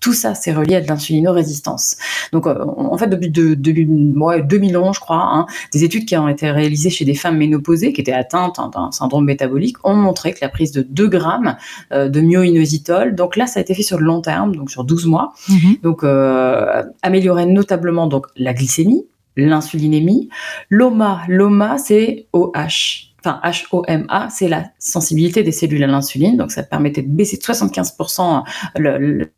tout 0.00 0.12
ça, 0.12 0.34
c'est 0.34 0.52
relié 0.52 0.76
à 0.76 0.80
de 0.80 0.88
l'insulino-résistance. 0.88 1.96
Donc, 2.32 2.46
euh, 2.46 2.64
en 2.64 2.96
fait, 2.96 3.06
depuis 3.06 3.30
de, 3.30 3.54
de, 3.54 4.40
2011, 4.42 4.94
je 4.94 5.00
crois, 5.00 5.22
hein, 5.22 5.46
des 5.72 5.84
études 5.84 6.04
qui 6.06 6.16
ont 6.16 6.28
été 6.28 6.50
réalisées 6.50 6.90
chez 6.90 7.04
des 7.04 7.14
femmes 7.14 7.36
ménopausées 7.36 7.92
qui 7.92 8.00
étaient 8.00 8.12
atteintes 8.12 8.58
hein, 8.58 8.70
d'un 8.72 8.92
syndrome 8.92 9.24
métabolique 9.24 9.76
ont 9.84 9.94
montré 9.94 10.32
que 10.32 10.38
la 10.42 10.48
prise 10.48 10.72
de 10.72 10.82
2 10.82 11.08
grammes 11.08 11.56
euh, 11.92 12.08
de 12.08 12.20
myoinositol, 12.20 13.14
donc 13.14 13.36
là, 13.36 13.46
ça 13.46 13.60
a 13.60 13.62
été 13.62 13.74
fait 13.74 13.82
sur 13.82 13.98
le 13.98 14.04
long 14.04 14.20
terme, 14.20 14.54
donc 14.54 14.70
sur 14.70 14.84
12 14.84 15.06
mois, 15.06 15.32
mm-hmm. 15.48 15.80
donc 15.82 16.04
euh, 16.04 16.82
améliorait 17.02 17.46
notablement 17.46 18.06
donc 18.06 18.26
la 18.36 18.54
glycémie, 18.54 19.06
l'insulinémie, 19.36 20.28
l'OMA. 20.70 21.22
L'OMA, 21.28 21.78
c'est 21.78 22.26
OH 22.32 23.10
enfin 23.26 23.40
HOMA, 23.72 24.28
c'est 24.30 24.48
la 24.48 24.66
sensibilité 24.78 25.42
des 25.42 25.52
cellules 25.52 25.82
à 25.82 25.86
l'insuline. 25.86 26.36
Donc, 26.36 26.52
ça 26.52 26.62
permettait 26.62 27.00
de 27.00 27.08
baisser 27.08 27.38
de 27.38 27.42
75% 27.42 28.42
le, 28.76 29.30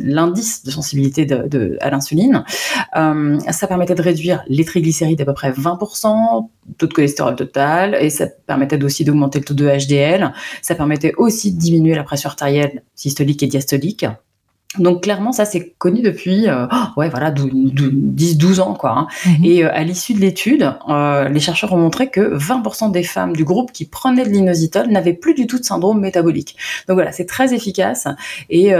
l'indice 0.00 0.64
de 0.64 0.70
sensibilité 0.70 1.24
de, 1.24 1.78
à 1.80 1.90
l'insuline. 1.90 2.44
Euh, 2.96 3.38
ça 3.50 3.66
permettait 3.66 3.94
de 3.94 4.02
réduire 4.02 4.42
les 4.48 4.64
triglycérides 4.64 5.20
à 5.20 5.24
peu 5.24 5.34
près 5.34 5.50
20%, 5.50 6.48
taux 6.78 6.86
de 6.86 6.92
cholestérol 6.92 7.36
total, 7.36 7.96
et 8.00 8.10
ça 8.10 8.26
permettait 8.46 8.82
aussi 8.82 9.04
d'augmenter 9.04 9.38
le 9.38 9.44
taux 9.44 9.54
de 9.54 9.66
HDL. 9.66 10.32
Ça 10.60 10.74
permettait 10.74 11.14
aussi 11.16 11.52
de 11.52 11.58
diminuer 11.58 11.94
la 11.94 12.04
pression 12.04 12.28
artérielle 12.28 12.82
systolique 12.94 13.42
et 13.42 13.46
diastolique. 13.46 14.06
Donc 14.78 15.02
clairement, 15.02 15.32
ça 15.32 15.44
c'est 15.44 15.74
connu 15.76 16.00
depuis 16.00 16.48
euh, 16.48 16.66
ouais 16.96 17.10
voilà 17.10 17.30
10-12 17.30 18.60
ans 18.60 18.74
quoi. 18.74 18.92
Hein. 18.92 19.06
Mhm. 19.26 19.44
Et 19.44 19.64
euh, 19.64 19.70
à 19.72 19.82
l'issue 19.82 20.14
de 20.14 20.20
l'étude, 20.20 20.72
euh, 20.88 21.28
les 21.28 21.40
chercheurs 21.40 21.72
ont 21.72 21.78
montré 21.78 22.08
que 22.08 22.36
20% 22.36 22.90
des 22.90 23.02
femmes 23.02 23.36
du 23.36 23.44
groupe 23.44 23.72
qui 23.72 23.84
prenaient 23.84 24.24
de 24.24 24.30
l'inositol 24.30 24.88
n'avaient 24.88 25.12
plus 25.12 25.34
du 25.34 25.46
tout 25.46 25.58
de 25.58 25.64
syndrome 25.64 26.00
métabolique. 26.00 26.56
Donc 26.88 26.94
voilà, 26.94 27.12
c'est 27.12 27.26
très 27.26 27.52
efficace 27.52 28.08
et 28.48 28.72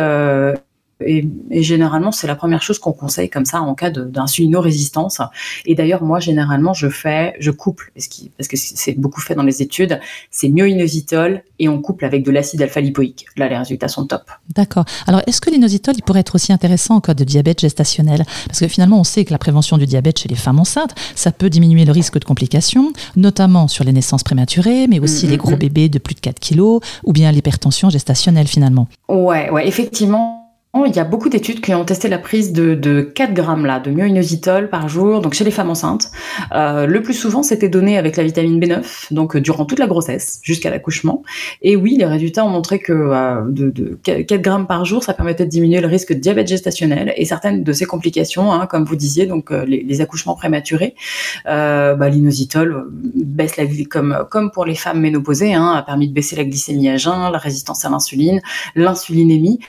et, 1.07 1.29
généralement, 1.63 2.13
c'est 2.13 2.27
la 2.27 2.35
première 2.35 2.63
chose 2.63 2.79
qu'on 2.79 2.93
conseille 2.93 3.31
comme 3.31 3.45
ça 3.45 3.61
en 3.61 3.75
cas 3.75 3.91
d'insulino-résistance. 3.91 5.21
Et 5.67 5.75
d'ailleurs, 5.75 6.03
moi, 6.03 6.21
généralement, 6.21 6.75
je 6.75 6.89
fais, 6.89 7.35
je 7.39 7.51
couple, 7.51 7.93
parce 7.95 8.49
que 8.49 8.57
c'est 8.57 8.99
beaucoup 8.99 9.21
fait 9.21 9.35
dans 9.35 9.43
les 9.43 9.63
études, 9.63 10.01
c'est 10.31 10.49
myoinositol 10.49 11.43
et 11.59 11.69
on 11.69 11.81
couple 11.81 12.05
avec 12.05 12.25
de 12.25 12.31
l'acide 12.31 12.63
alpha-lipoïque. 12.63 13.27
Là, 13.37 13.49
les 13.49 13.57
résultats 13.57 13.89
sont 13.89 14.07
top. 14.07 14.23
D'accord. 14.55 14.85
Alors, 15.07 15.23
est-ce 15.27 15.41
que 15.41 15.51
l'inositol, 15.51 15.95
il 15.97 16.03
pourrait 16.03 16.21
être 16.21 16.35
aussi 16.35 16.53
intéressant 16.53 16.97
en 16.97 17.01
cas 17.01 17.15
de 17.15 17.25
diabète 17.25 17.61
gestationnel? 17.61 18.25
Parce 18.47 18.61
que 18.61 18.69
finalement, 18.69 19.01
on 19.01 19.05
sait 19.05 19.25
que 19.25 19.33
la 19.33 19.39
prévention 19.39 19.79
du 19.79 19.87
diabète 19.87 20.19
chez 20.19 20.29
les 20.29 20.35
femmes 20.35 20.59
enceintes, 20.59 20.95
ça 21.15 21.31
peut 21.31 21.51
diminuer 21.51 21.85
le 21.85 21.93
risque 21.93 22.19
de 22.19 22.25
complications, 22.25 22.93
notamment 23.17 23.69
sur 23.69 23.85
les 23.85 23.93
naissances 23.93 24.23
prématurées, 24.23 24.87
mais 24.89 24.99
aussi 24.99 25.27
mm, 25.27 25.31
les 25.31 25.37
mm, 25.37 25.41
gros 25.41 25.53
mm. 25.53 25.59
bébés 25.59 25.89
de 25.89 25.99
plus 25.99 26.15
de 26.15 26.21
4 26.21 26.41
kilos, 26.41 26.81
ou 27.05 27.13
bien 27.13 27.31
l'hypertension 27.31 27.91
gestationnelle 27.91 28.49
finalement. 28.49 28.89
Ouais, 29.09 29.51
ouais, 29.51 29.69
effectivement 29.69 30.42
il 30.87 30.97
y 30.97 30.99
a 30.99 31.05
beaucoup 31.05 31.29
d'études 31.29 31.61
qui 31.61 31.75
ont 31.75 31.85
testé 31.85 32.09
la 32.09 32.17
prise 32.17 32.53
de, 32.53 32.75
de 32.75 33.03
4 33.03 33.35
grammes 33.35 33.67
là, 33.67 33.79
de 33.79 33.91
myoinositol 33.91 34.71
par 34.71 34.89
jour, 34.89 35.21
donc 35.21 35.35
chez 35.35 35.45
les 35.45 35.51
femmes 35.51 35.69
enceintes. 35.69 36.11
Euh, 36.53 36.87
le 36.87 37.03
plus 37.03 37.13
souvent, 37.13 37.43
c'était 37.43 37.69
donné 37.69 37.99
avec 37.99 38.17
la 38.17 38.25
vitamine 38.25 38.59
B9, 38.59 39.13
donc 39.13 39.37
euh, 39.37 39.41
durant 39.43 39.67
toute 39.67 39.79
la 39.79 39.87
grossesse, 39.87 40.41
jusqu'à 40.43 40.71
l'accouchement. 40.71 41.23
Et 41.61 41.77
oui, 41.77 41.97
les 41.99 42.07
résultats 42.07 42.45
ont 42.47 42.49
montré 42.49 42.79
que 42.79 42.93
euh, 42.93 43.43
de, 43.49 43.69
de, 43.69 43.99
4 44.03 44.41
grammes 44.41 44.67
par 44.67 44.87
jour, 44.87 45.05
ça 45.05 45.13
permettait 45.13 45.45
de 45.45 45.51
diminuer 45.51 45.83
le 45.83 45.89
risque 45.89 46.15
de 46.15 46.19
diabète 46.19 46.49
gestationnel 46.49 47.13
et 47.17 47.27
certaines 47.27 47.65
de 47.65 47.73
ces 47.75 47.85
complications, 47.85 48.51
hein, 48.51 48.67
comme 48.67 48.85
vous 48.85 48.97
disiez, 48.97 49.27
donc 49.27 49.51
les, 49.51 49.83
les, 49.83 50.01
accouchements 50.01 50.35
prématurés. 50.35 50.95
Bah, 51.45 52.09
L'inositol 52.09 52.87
baisse 52.91 53.57
la 53.59 53.65
comme 53.91 54.27
comme 54.31 54.51
pour 54.51 54.65
les 54.65 54.75
femmes 54.75 55.01
ménopausées, 55.01 55.55
hein, 55.55 55.73
a 55.73 55.83
permis 55.83 56.09
de 56.09 56.15
baisser 56.15 56.37
la 56.37 56.45
glycémie 56.45 56.89
à 56.89 56.97
jeun, 56.97 57.31
la 57.31 57.39
résistance 57.39 57.85
à 57.85 57.91
l'insuline, 57.91 58.41
l'insulinémie 58.75 59.61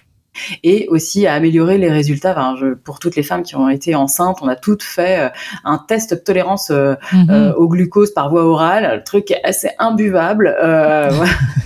et 0.63 0.87
aussi 0.89 1.27
à 1.27 1.33
améliorer 1.33 1.77
les 1.77 1.89
résultats. 1.89 2.31
Enfin, 2.31 2.55
je, 2.59 2.73
pour 2.73 2.99
toutes 2.99 3.15
les 3.15 3.23
femmes 3.23 3.43
qui 3.43 3.55
ont 3.55 3.69
été 3.69 3.95
enceintes, 3.95 4.37
on 4.41 4.47
a 4.47 4.55
toutes 4.55 4.83
fait 4.83 5.19
euh, 5.19 5.29
un 5.63 5.77
test 5.77 6.13
de 6.13 6.19
tolérance 6.19 6.69
euh, 6.71 6.95
mhm. 7.11 7.29
euh, 7.29 7.53
au 7.53 7.67
glucose 7.67 8.13
par 8.13 8.29
voie 8.29 8.43
orale. 8.43 8.97
Le 8.97 9.03
truc 9.03 9.31
est 9.31 9.43
assez 9.43 9.69
imbuvable. 9.79 10.55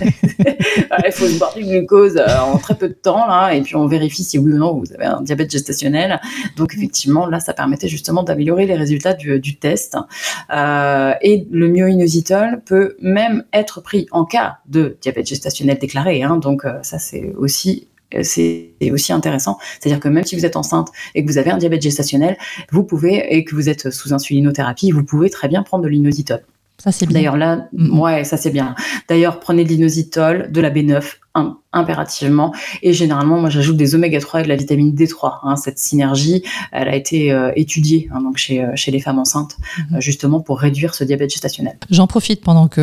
Il 0.00 1.12
faut 1.12 1.26
se 1.26 1.38
boire 1.38 1.54
du 1.54 1.64
glucose 1.64 2.18
en 2.18 2.58
très 2.58 2.74
peu 2.74 2.88
de 2.88 2.94
temps 2.94 3.26
là, 3.26 3.52
et 3.52 3.62
puis 3.62 3.76
on 3.76 3.86
vérifie 3.86 4.22
si 4.22 4.38
oui 4.38 4.52
ou 4.52 4.58
non 4.58 4.74
vous 4.78 4.92
avez 4.92 5.06
un 5.06 5.22
diabète 5.22 5.50
gestationnel. 5.50 6.20
Donc 6.56 6.74
effectivement, 6.74 7.26
là, 7.26 7.40
ça 7.40 7.54
permettait 7.54 7.88
justement 7.88 8.22
d'améliorer 8.22 8.66
les 8.66 8.74
résultats 8.74 9.14
du, 9.14 9.40
du 9.40 9.56
test. 9.56 9.96
et 10.50 11.46
le 11.50 11.68
myoinositol 11.68 12.62
peut 12.64 12.96
même 13.00 13.44
être 13.52 13.80
pris 13.80 14.06
en 14.10 14.24
cas 14.24 14.58
de 14.66 14.96
diabète 15.00 15.26
gestationnel 15.26 15.78
déclaré. 15.78 16.22
Hein, 16.22 16.36
donc 16.36 16.64
ça, 16.82 16.98
c'est 16.98 17.32
aussi 17.36 17.88
c'est 18.22 18.74
aussi 18.90 19.12
intéressant. 19.12 19.58
C'est-à-dire 19.80 20.00
que 20.00 20.08
même 20.08 20.24
si 20.24 20.36
vous 20.36 20.46
êtes 20.46 20.56
enceinte 20.56 20.88
et 21.14 21.24
que 21.24 21.30
vous 21.30 21.38
avez 21.38 21.50
un 21.50 21.58
diabète 21.58 21.82
gestationnel, 21.82 22.36
vous 22.70 22.84
pouvez, 22.84 23.34
et 23.34 23.44
que 23.44 23.54
vous 23.54 23.68
êtes 23.68 23.90
sous 23.90 24.12
insulinothérapie, 24.12 24.90
vous 24.90 25.04
pouvez 25.04 25.30
très 25.30 25.48
bien 25.48 25.62
prendre 25.62 25.84
de 25.84 25.88
l'inositol. 25.88 26.42
Ça, 26.78 26.92
c'est 26.92 27.06
bien. 27.06 27.14
D'ailleurs, 27.14 27.36
là, 27.36 27.68
ouais, 27.72 28.22
ça, 28.22 28.36
c'est 28.36 28.50
bien. 28.50 28.76
D'ailleurs, 29.08 29.40
prenez 29.40 29.64
de 29.64 29.68
l'inositol, 29.68 30.50
de 30.52 30.60
la 30.60 30.70
B9, 30.70 31.16
impérativement. 31.72 32.54
Et 32.82 32.94
généralement, 32.94 33.38
moi, 33.38 33.50
j'ajoute 33.50 33.76
des 33.76 33.94
oméga 33.94 34.20
3 34.20 34.40
et 34.40 34.42
de 34.44 34.48
la 34.48 34.56
vitamine 34.56 34.94
D3. 34.94 35.40
Hein. 35.42 35.56
Cette 35.56 35.78
synergie, 35.78 36.42
elle 36.72 36.88
a 36.88 36.96
été 36.96 37.30
euh, 37.30 37.52
étudiée 37.56 38.08
hein, 38.10 38.22
donc 38.22 38.38
chez, 38.38 38.64
euh, 38.64 38.72
chez 38.74 38.90
les 38.90 39.00
femmes 39.00 39.18
enceintes, 39.18 39.56
mhm. 39.78 39.96
euh, 39.96 40.00
justement 40.00 40.40
pour 40.40 40.60
réduire 40.60 40.94
ce 40.94 41.04
diabète 41.04 41.30
gestationnel. 41.30 41.78
J'en 41.90 42.06
profite 42.06 42.42
pendant 42.42 42.68
que 42.68 42.80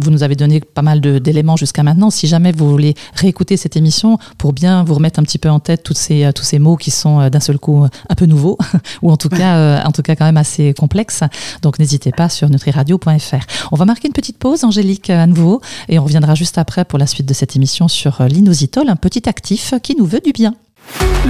vous 0.00 0.10
nous 0.10 0.22
avez 0.22 0.36
donné 0.36 0.60
pas 0.60 0.82
mal 0.82 1.00
d'éléments 1.00 1.56
jusqu'à 1.56 1.82
maintenant. 1.82 2.10
Si 2.10 2.28
jamais 2.28 2.52
vous 2.52 2.70
voulez 2.70 2.94
réécouter 3.14 3.56
cette 3.56 3.76
émission 3.76 4.18
pour 4.38 4.52
bien 4.52 4.84
vous 4.84 4.94
remettre 4.94 5.18
un 5.18 5.24
petit 5.24 5.38
peu 5.38 5.48
en 5.48 5.58
tête 5.58 5.82
toutes 5.82 5.98
ces, 5.98 6.30
tous 6.34 6.44
ces 6.44 6.60
mots 6.60 6.76
qui 6.76 6.92
sont 6.92 7.28
d'un 7.28 7.40
seul 7.40 7.58
coup 7.58 7.84
un 8.08 8.14
peu 8.14 8.26
nouveaux, 8.26 8.56
ou 9.02 9.10
en 9.10 9.16
tout, 9.16 9.28
cas, 9.28 9.82
en 9.84 9.90
tout 9.90 10.02
cas 10.02 10.14
quand 10.14 10.24
même 10.24 10.36
assez 10.36 10.74
complexes, 10.74 11.24
donc 11.62 11.78
n'hésitez 11.78 12.12
pas 12.12 12.28
sur 12.28 12.48
nutriradio.fr. 12.50 13.72
On 13.72 13.76
va 13.76 13.84
marquer 13.84 14.08
une 14.08 14.14
petite 14.14 14.38
pause, 14.38 14.64
Angélique, 14.64 15.10
à 15.10 15.26
nouveau, 15.26 15.60
et 15.88 15.98
on 15.98 16.04
reviendra 16.04 16.34
juste 16.34 16.58
après 16.58 16.84
pour 16.84 16.98
la 16.98 17.06
suite 17.06 17.26
de 17.26 17.34
cette 17.34 17.56
émission 17.56 17.88
sur 17.88 18.27
l'inositol, 18.28 18.88
un 18.88 18.96
petit 18.96 19.28
actif 19.28 19.74
qui 19.82 19.96
nous 19.96 20.06
veut 20.06 20.20
du 20.20 20.32
bien. 20.32 20.54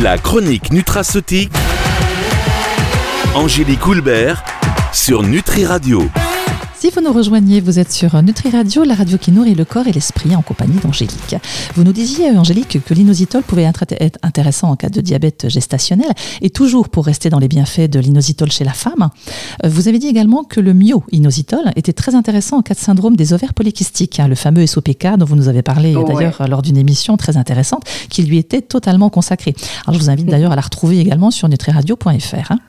La 0.00 0.19
chronique 0.19 0.73
nutraceutique. 0.73 1.52
Angélique 3.35 3.87
Houlbert 3.87 4.45
sur 4.93 5.23
Nutri 5.23 5.64
Radio. 5.64 6.09
Si 6.80 6.90
vous 6.90 7.00
nous 7.00 7.12
rejoignez, 7.12 7.61
vous 7.61 7.80
êtes 7.80 7.90
sur 7.90 8.23
Nutri 8.23 8.50
Radio, 8.50 8.85
la 8.85 8.94
radio 8.94 9.18
qui 9.18 9.32
nourrit 9.32 9.56
le 9.56 9.64
corps 9.64 9.88
et 9.88 9.92
l'esprit 9.92 10.37
en 10.37 10.42
compagnie 10.42 10.78
d'Angélique. 10.78 11.35
Vous 11.75 11.82
nous 11.82 11.92
disiez, 11.92 12.30
Angélique, 12.30 12.85
que 12.85 12.94
l'inositol 12.94 13.42
pouvait 13.42 13.64
être 13.64 13.85
intéressant 14.23 14.70
en 14.70 14.76
cas 14.76 14.88
de 14.88 15.00
diabète 15.00 15.49
gestationnel 15.49 16.12
et 16.40 16.50
toujours 16.50 16.88
pour 16.88 17.06
rester 17.06 17.30
dans 17.30 17.40
les 17.40 17.49
bienfaits 17.49 17.90
de 17.90 17.99
l'inositol 17.99 18.52
chez 18.52 18.62
la 18.62 18.73
femme. 18.73 19.08
Vous 19.64 19.88
avez 19.88 19.99
dit 19.99 20.06
également 20.06 20.44
que 20.44 20.61
le 20.61 20.73
myo-inositol 20.73 21.73
était 21.75 21.92
très 21.92 22.14
intéressant 22.14 22.58
en 22.58 22.62
cas 22.62 22.75
de 22.75 22.78
syndrome 22.78 23.16
des 23.16 23.32
ovaires 23.32 23.54
polykystiques, 23.54 24.20
hein, 24.20 24.28
le 24.28 24.37
fameux 24.37 24.64
SOPK 24.64 25.16
dont 25.18 25.26
vous 25.26 25.35
nous 25.35 25.49
avez 25.49 25.62
parlé 25.62 25.97
oh, 25.97 26.04
d'ailleurs 26.04 26.47
lors 26.49 26.62
d'une 26.62 26.76
émission 26.76 27.16
très 27.16 27.37
intéressante 27.37 27.82
qui 28.08 28.23
lui 28.23 28.38
était 28.38 28.62
totalement 28.62 29.11
consacrée. 29.11 29.56
Alors 29.85 29.99
je 29.99 30.04
vous 30.04 30.11
invite 30.11 30.26
d'ailleurs 30.30 30.52
à 30.52 30.56
la 30.56 30.62
retrouver 30.62 31.00
également 31.00 31.32
sur 31.32 31.49
nutriradio.fr. 31.49 32.52
Hein. 32.52 32.61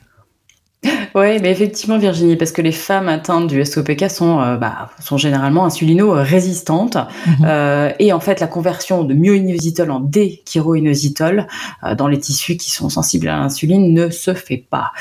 Oui, 1.16 1.40
mais 1.42 1.52
effectivement, 1.52 1.98
Virginie, 1.98 2.36
parce 2.36 2.52
que 2.52 2.62
les 2.62 2.72
femmes 2.72 3.10
atteintes 3.10 3.48
du 3.48 3.66
SOPK 3.66 4.10
sont, 4.10 4.40
euh, 4.40 4.58
bah, 4.58 4.90
sont 5.02 5.18
généralement 5.18 5.66
insulino-résistantes. 5.66 6.98
Mhm. 7.26 7.46
Euh, 7.46 7.92
et 8.00 8.14
en 8.14 8.20
fait, 8.20 8.40
la 8.40 8.48
conversion 8.48 9.04
de 9.04 9.14
myoinositol 9.14 9.92
en 9.92 10.00
déchiroinositol 10.00 11.48
euh, 11.84 11.96
dans 11.96 12.08
les 12.08 12.20
tissus 12.20 12.58
qui 12.58 12.72
sont 12.72 12.90
sensibles 12.90 13.28
à 13.28 13.38
l'insuline 13.38 13.94
ne 13.94 14.10
se 14.10 14.34
fait 14.34 14.64
pas. 14.70 14.92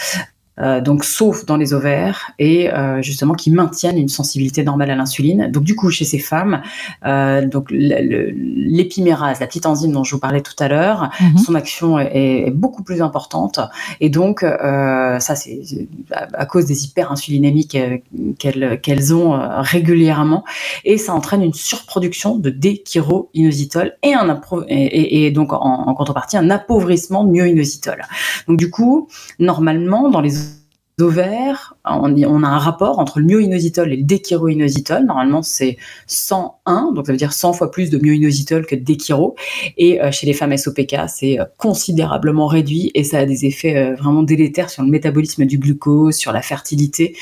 Euh, 0.61 0.81
donc 0.81 1.05
sauf 1.05 1.45
dans 1.45 1.57
les 1.57 1.73
ovaires 1.73 2.33
et 2.39 2.73
euh, 2.73 3.01
justement 3.01 3.35
qui 3.35 3.51
maintiennent 3.51 3.99
une 3.99 4.09
sensibilité 4.09 4.65
normale 4.65 4.91
à 4.91 4.97
l'insuline. 4.97 5.51
Donc 5.51 5.65
du 5.65 5.77
coup 5.77 5.91
chez 5.91 6.05
ces 6.05 6.19
femmes, 6.19 6.63
euh, 7.07 7.47
donc 7.47 7.69
l'épimérase, 7.71 9.41
la 9.41 9.47
petite 9.47 9.67
enzyme 9.67 9.93
dont 9.93 10.05
je 10.05 10.15
vous 10.15 10.21
parlais 10.21 10.41
tout 10.41 10.57
à 10.59 10.69
l'heure, 10.69 11.11
mhm. 11.21 11.39
son 11.39 11.55
action 11.55 11.99
est, 11.99 12.51
beaucoup 12.51 12.83
plus 12.83 13.03
importante 13.03 13.61
et 14.01 14.11
donc 14.11 14.41
ça 14.41 15.37
c'est 15.37 15.61
à, 16.13 16.47
cause 16.47 16.67
des 16.67 16.85
hyperinsulinémies 16.85 17.69
qu'elles 17.69 18.81
qu'elles 18.81 19.15
ont 19.15 19.39
régulièrement 19.61 20.45
et 20.85 20.99
ça 20.99 21.15
entraîne 21.15 21.43
une 21.43 21.53
surproduction 21.53 22.37
de 22.37 22.51
déchiroinositol 22.51 23.93
et 24.03 24.15
un 24.15 24.41
et, 24.69 25.27
et, 25.27 25.31
donc 25.31 25.53
en, 25.53 25.59
en, 25.59 25.95
contrepartie 25.95 26.37
un 26.37 26.51
appauvrissement 26.51 27.25
de 27.25 27.31
myoinositol. 27.31 28.03
Donc 28.47 28.59
du 28.59 28.71
coup 28.71 29.09
normalement 29.39 30.09
dans 30.11 30.21
les 30.21 30.48
ovaires, 31.01 31.75
on, 31.85 32.43
a 32.43 32.47
un 32.47 32.59
rapport 32.59 32.99
entre 32.99 33.21
le 33.21 33.27
myoinositol 33.27 33.93
et 33.93 33.97
le 33.97 34.03
déchiroinositol. 34.03 35.05
Normalement, 35.05 35.43
c'est 35.43 35.77
101, 36.07 36.93
donc 36.93 37.07
ça 37.07 37.13
veut 37.13 37.19
dire 37.19 37.33
100 37.33 37.53
fois 37.53 37.71
plus 37.71 37.91
de 37.91 37.99
myoinositol 37.99 38.67
que 38.67 38.75
de 38.75 38.81
déchiro. 38.81 39.37
Et 39.77 40.03
euh, 40.03 40.11
chez 40.11 40.27
les 40.27 40.33
femmes 40.33 40.57
SOPK, 40.57 40.97
c'est 41.09 41.39
euh, 41.39 41.45
considérablement 41.57 42.47
réduit 42.47 42.91
et 42.95 43.05
ça 43.05 43.19
a 43.19 43.27
des 43.27 43.47
effets 43.47 43.77
euh, 43.77 43.95
vraiment 43.95 44.23
délétères 44.23 44.71
sur 44.71 44.83
le 44.83 44.91
métabolisme 44.91 45.45
du 45.45 45.59
glucose, 45.59 46.17
sur 46.17 46.33
la 46.33 46.43
fertilité. 46.43 47.17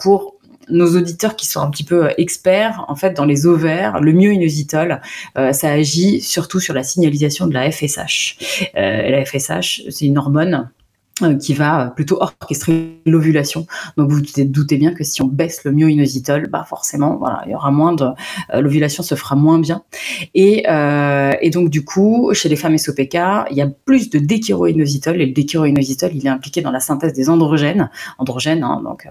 pour 0.00 0.36
nos 0.68 0.96
auditeurs 0.96 1.34
qui 1.34 1.46
sont 1.46 1.60
un 1.60 1.68
petit 1.68 1.82
peu 1.82 2.10
experts, 2.16 2.84
en 2.86 2.94
fait, 2.94 3.12
dans 3.14 3.24
les 3.24 3.46
ovaires, 3.46 4.00
le 4.00 4.12
myoinositol, 4.12 5.00
ça 5.34 5.70
agit 5.70 6.20
surtout 6.20 6.60
sur 6.60 6.74
la 6.74 6.84
signalisation 6.84 7.48
de 7.48 7.54
la 7.54 7.70
FSH. 7.70 8.70
la 8.74 9.24
FSH, 9.24 9.82
c'est 9.88 10.06
une 10.06 10.18
hormone 10.18 10.70
qui 11.38 11.54
va 11.54 11.92
plutôt 11.94 12.18
orchestrer 12.20 13.00
l'ovulation. 13.06 13.66
Donc 13.96 14.10
vous 14.10 14.20
doutez 14.20 14.76
bien 14.76 14.92
que 14.92 15.04
si 15.04 15.22
on 15.22 15.26
baisse 15.26 15.64
le 15.64 15.72
myoinositol, 15.72 16.48
bah 16.48 16.64
forcément, 16.68 17.16
voilà, 17.16 17.42
il 17.46 17.52
y 17.52 17.54
aura 17.54 17.70
moins 17.70 17.92
de 17.92 18.06
euh, 18.54 18.60
l'ovulation 18.60 19.02
se 19.02 19.14
fera 19.14 19.36
moins 19.36 19.58
bien. 19.58 19.82
Et, 20.34 20.64
euh, 20.68 21.32
et, 21.40 21.50
donc 21.50 21.70
du 21.70 21.84
coup, 21.84 22.30
chez 22.32 22.48
les 22.48 22.56
femmes 22.56 22.76
SOPK, 22.76 23.14
il 23.50 23.56
y 23.56 23.62
a 23.62 23.68
plus 23.84 24.10
de 24.10 24.18
déchiroinositol 24.18 25.20
et 25.20 25.26
le 25.26 25.32
déchiroinositol, 25.32 26.10
il 26.14 26.26
est 26.26 26.30
impliqué 26.30 26.62
dans 26.62 26.70
la 26.70 26.80
synthèse 26.80 27.12
des 27.12 27.28
androgènes, 27.28 27.90
androgènes, 28.18 28.62
hein, 28.62 28.80
donc 28.84 29.06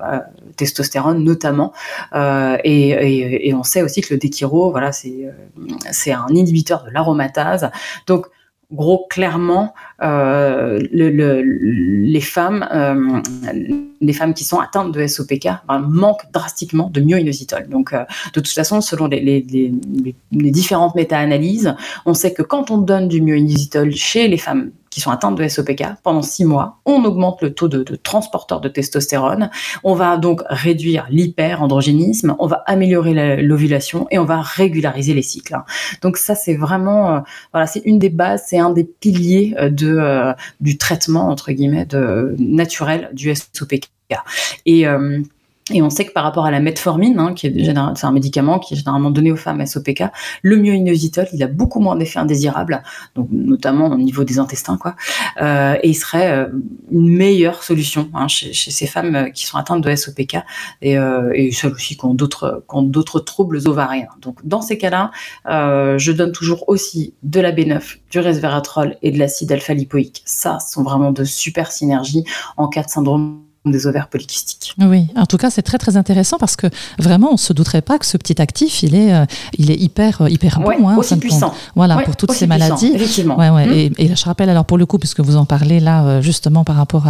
testostérone 0.55 1.23
notamment. 1.23 1.73
et, 2.13 2.89
et, 2.89 3.49
et, 3.49 3.53
on 3.53 3.63
sait 3.63 3.81
aussi 3.81 4.01
que 4.01 4.13
le 4.13 4.19
déchiro, 4.19 4.71
voilà, 4.71 4.91
c'est 4.91 5.29
c'est 5.91 6.11
un 6.11 6.27
inhibiteur 6.29 6.83
de 6.83 6.91
l'aromatase. 6.91 7.69
Donc 8.07 8.27
gros, 8.71 9.07
clairement, 9.09 9.73
euh, 10.01 10.79
le, 10.91 11.41
les 11.41 12.21
femmes, 12.21 12.67
euh, 12.71 13.21
les 13.99 14.13
femmes 14.13 14.33
qui 14.33 14.43
sont 14.43 14.59
atteintes 14.59 14.91
de 14.91 15.07
SOPK 15.07 15.47
ben, 15.67 15.79
manquent 15.79 16.31
drastiquement 16.31 16.89
de 16.89 17.01
myoinositol. 17.01 17.67
Donc, 17.67 17.93
euh, 17.93 18.03
de 18.33 18.39
toute 18.39 18.53
façon, 18.53 18.81
selon 18.81 19.07
les, 19.07 19.21
les, 19.21 19.41
les, 19.49 20.15
les 20.31 20.51
différentes 20.51 20.95
méta-analyses, 20.95 21.75
on 22.05 22.13
sait 22.13 22.33
que 22.33 22.43
quand 22.43 22.69
on 22.69 22.77
donne 22.77 23.07
du 23.07 23.21
myoinositol 23.21 23.91
chez 23.91 24.27
les 24.27 24.37
femmes 24.37 24.71
qui 24.89 25.01
sont 25.01 25.11
atteintes 25.11 25.37
de 25.37 25.47
SOPK 25.47 25.83
pendant 26.03 26.21
six 26.21 26.45
mois. 26.45 26.79
On 26.85 27.03
augmente 27.05 27.41
le 27.41 27.53
taux 27.53 27.67
de, 27.67 27.83
transporteur 27.95 28.61
de 28.61 28.69
testostérone. 28.69 29.49
On 29.83 29.93
va 29.93 30.17
donc 30.17 30.41
réduire 30.49 31.07
l'hyperandrogénisme. 31.09 32.35
On 32.39 32.47
va 32.47 32.63
améliorer 32.65 33.41
l'ovulation 33.41 34.07
et 34.11 34.19
on 34.19 34.25
va 34.25 34.41
régulariser 34.41 35.13
les 35.13 35.21
cycles. 35.21 35.57
Donc 36.01 36.17
ça, 36.17 36.35
c'est 36.35 36.55
vraiment, 36.55 37.15
euh, 37.15 37.19
voilà, 37.51 37.67
c'est 37.67 37.81
une 37.85 37.99
des 37.99 38.09
bases, 38.09 38.43
c'est 38.47 38.59
un 38.59 38.71
des 38.71 38.83
piliers 38.83 39.55
euh, 39.59 39.69
de 39.69 39.95
euh, 39.97 40.33
du 40.59 40.77
traitement 40.77 41.29
entre 41.29 41.51
guillemets 41.51 41.87
naturel 42.37 43.09
du 43.13 43.33
SOPK. 43.33 43.89
Et 44.65 44.85
et 45.71 45.81
on 45.81 45.89
sait 45.89 46.05
que 46.05 46.11
par 46.11 46.23
rapport 46.23 46.45
à 46.45 46.51
la 46.51 46.59
metformine, 46.59 47.19
hein, 47.19 47.33
qui 47.33 47.47
est 47.47 47.73
c'est 47.95 48.05
un 48.05 48.11
médicament 48.11 48.59
qui 48.59 48.73
est 48.73 48.77
généralement 48.77 49.11
donné 49.11 49.31
aux 49.31 49.35
femmes 49.37 49.65
SOPK, 49.65 50.03
le 50.41 50.57
myoinositol, 50.57 51.27
il 51.33 51.43
a 51.43 51.47
beaucoup 51.47 51.79
moins 51.79 51.95
d'effets 51.95 52.19
indésirables, 52.19 52.81
donc 53.15 53.27
notamment 53.31 53.87
au 53.87 53.97
niveau 53.97 54.23
des 54.23 54.39
intestins, 54.39 54.77
quoi. 54.77 54.95
Euh, 55.41 55.75
et 55.83 55.89
il 55.89 55.95
serait 55.95 56.31
euh, 56.31 56.47
une 56.91 57.09
meilleure 57.09 57.63
solution 57.63 58.09
hein, 58.13 58.27
chez, 58.27 58.53
ces 58.53 58.87
femmes 58.87 59.15
euh, 59.15 59.29
qui 59.29 59.45
sont 59.45 59.57
atteintes 59.57 59.83
de 59.83 59.95
SOPK 59.95 60.37
et, 60.81 60.97
euh, 60.97 61.31
et 61.33 61.51
celles 61.51 61.73
aussi 61.73 61.97
qui 61.97 62.05
ont 62.05 62.13
d'autres 62.13 62.63
d'autres 62.81 63.19
troubles 63.19 63.59
ovariens. 63.65 64.07
Donc 64.21 64.45
dans 64.45 64.61
ces 64.61 64.77
cas-là, 64.77 65.11
euh, 65.47 65.97
je 65.97 66.11
donne 66.11 66.31
toujours 66.31 66.67
aussi 66.67 67.13
de 67.23 67.39
la 67.39 67.51
B9, 67.51 67.97
du 68.11 68.19
resveratrol 68.19 68.97
et 69.01 69.11
de 69.11 69.19
l'acide 69.19 69.51
alpha-lipoïque. 69.51 70.21
Ça, 70.25 70.59
ce 70.59 70.73
sont 70.73 70.83
vraiment 70.83 71.11
de 71.11 71.23
super 71.23 71.71
synergies 71.71 72.23
en 72.57 72.67
cas 72.67 72.83
de 72.83 72.89
syndrome 72.89 73.48
des 73.71 73.87
ovaires 73.87 74.07
polykystiques. 74.07 74.75
Oui, 74.79 75.07
en 75.15 75.25
tout 75.25 75.37
cas, 75.37 75.49
c'est 75.49 75.61
très 75.61 75.77
très 75.77 75.97
intéressant 75.97 76.37
parce 76.37 76.55
que 76.55 76.67
vraiment, 76.97 77.33
on 77.33 77.37
se 77.37 77.53
douterait 77.53 77.81
pas 77.81 77.97
que 77.97 78.05
ce 78.05 78.17
petit 78.17 78.41
actif, 78.41 78.83
il 78.83 78.95
est, 78.95 79.13
euh, 79.13 79.25
il 79.57 79.71
est 79.71 79.77
hyper 79.77 80.21
euh, 80.21 80.29
hyper 80.29 80.59
bon, 80.59 80.87
hein, 80.87 80.97
aussi 80.97 81.15
puissant. 81.17 81.53
Voilà, 81.75 81.97
pour 81.97 82.15
toutes 82.15 82.31
ces 82.31 82.47
maladies. 82.47 82.93
Ouais, 83.37 83.49
ouais. 83.49 83.89
Mmh. 83.89 83.93
Et, 83.97 84.15
je 84.15 84.25
rappelle 84.25 84.49
alors 84.49 84.65
pour 84.65 84.77
le 84.77 84.85
coup, 84.85 84.97
puisque 84.97 85.19
vous 85.19 85.35
en 85.35 85.45
parlez 85.45 85.79
là 85.79 86.03
euh, 86.03 86.21
justement 86.21 86.63
par 86.63 86.75
rapport 86.75 87.05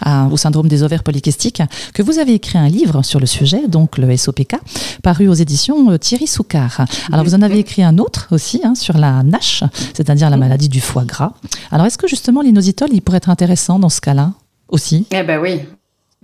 à, 0.00 0.28
au 0.28 0.36
syndrome 0.36 0.68
des 0.68 0.82
ovaires 0.82 1.02
polykystiques, 1.02 1.62
que 1.92 2.02
vous 2.02 2.18
avez 2.18 2.34
écrit 2.34 2.58
un 2.58 2.68
livre 2.68 3.02
sur 3.02 3.20
le 3.20 3.26
sujet, 3.26 3.68
donc 3.68 3.98
le 3.98 4.16
SOPK, 4.16 4.56
paru 5.02 5.28
aux 5.28 5.34
éditions 5.34 5.96
Thierry 5.98 6.26
Soucard. 6.26 6.86
Alors 7.12 7.24
vous 7.24 7.34
en 7.34 7.42
avez 7.42 7.58
écrit 7.58 7.82
un 7.82 7.98
autre 7.98 8.28
aussi 8.30 8.60
hein, 8.64 8.74
sur 8.74 8.96
la 8.98 9.22
NASH, 9.22 9.64
c'est-à-dire 9.94 10.30
la 10.30 10.36
maladie 10.36 10.68
du 10.68 10.80
foie 10.80 11.04
gras. 11.04 11.32
Alors 11.70 11.86
est-ce 11.86 11.98
que 11.98 12.08
justement 12.08 12.40
l'inositol, 12.40 12.88
il 12.92 13.02
pourrait 13.02 13.18
être 13.18 13.30
intéressant 13.30 13.78
dans 13.78 13.88
ce 13.88 14.00
cas-là 14.00 14.32
aussi? 14.68 15.06
Eh 15.10 15.22
ben 15.22 15.40
oui, 15.40 15.60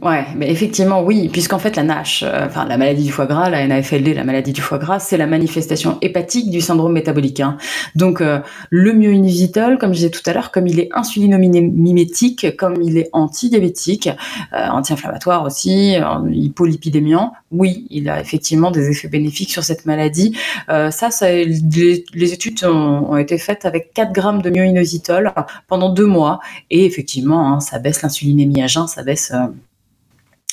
Ouais, 0.03 0.25
mais 0.35 0.51
effectivement, 0.51 1.03
oui, 1.03 1.29
puisqu'en 1.29 1.59
fait, 1.59 1.77
la 1.77 1.83
NASH, 1.83 2.23
euh, 2.23 2.47
enfin, 2.47 2.65
la 2.65 2.79
maladie 2.79 3.05
du 3.05 3.13
foie 3.13 3.27
gras, 3.27 3.51
la 3.51 3.67
NAFLD, 3.67 4.15
la 4.15 4.25
maladie 4.25 4.53
du 4.55 4.63
foie 4.63 4.79
gras, 4.79 4.99
c'est 4.99 5.19
la 5.19 5.27
manifestation 5.27 5.99
hépatique 6.01 6.51
du 6.51 6.63
syndrome 6.63 6.95
métabolique. 6.95 7.41
Hein. 7.41 7.59
Donc, 7.97 8.23
euh, 8.23 8.41
le 8.71 8.95
myoinositol, 8.95 9.77
comme 9.77 9.91
je 9.91 9.99
disais 9.99 10.11
tout 10.11 10.23
à 10.25 10.33
l'heure, 10.33 10.53
comme 10.53 10.67
il 10.67 10.81
est 10.81 10.89
insulinomimétique, 10.95 12.57
comme 12.57 12.81
il 12.81 12.97
est 12.97 13.11
antidiabétique, 13.13 14.09
euh, 14.55 14.69
anti-inflammatoire 14.69 15.45
aussi, 15.45 15.97
hypolipidémiant, 16.31 17.35
oui, 17.51 17.87
il 17.91 18.09
a 18.09 18.21
effectivement 18.21 18.71
des 18.71 18.89
effets 18.89 19.09
bénéfiques 19.09 19.51
sur 19.51 19.65
cette 19.65 19.85
maladie. 19.85 20.35
ça, 20.69 20.91
ça 21.11 21.31
les, 21.31 22.33
études 22.33 22.65
ont, 22.65 23.17
été 23.19 23.37
faites 23.37 23.67
avec 23.67 23.93
4 23.93 24.13
grammes 24.13 24.41
de 24.41 24.49
myoinositol 24.49 25.35
pendant 25.69 25.91
deux 25.91 26.07
mois, 26.07 26.41
et 26.71 26.87
effectivement, 26.87 27.53
hein, 27.53 27.61
ça 27.61 27.79
baisse 27.79 28.01
l'insulinémie 28.03 28.63
à 28.63 28.69
ça 28.69 29.03
baisse 29.03 29.33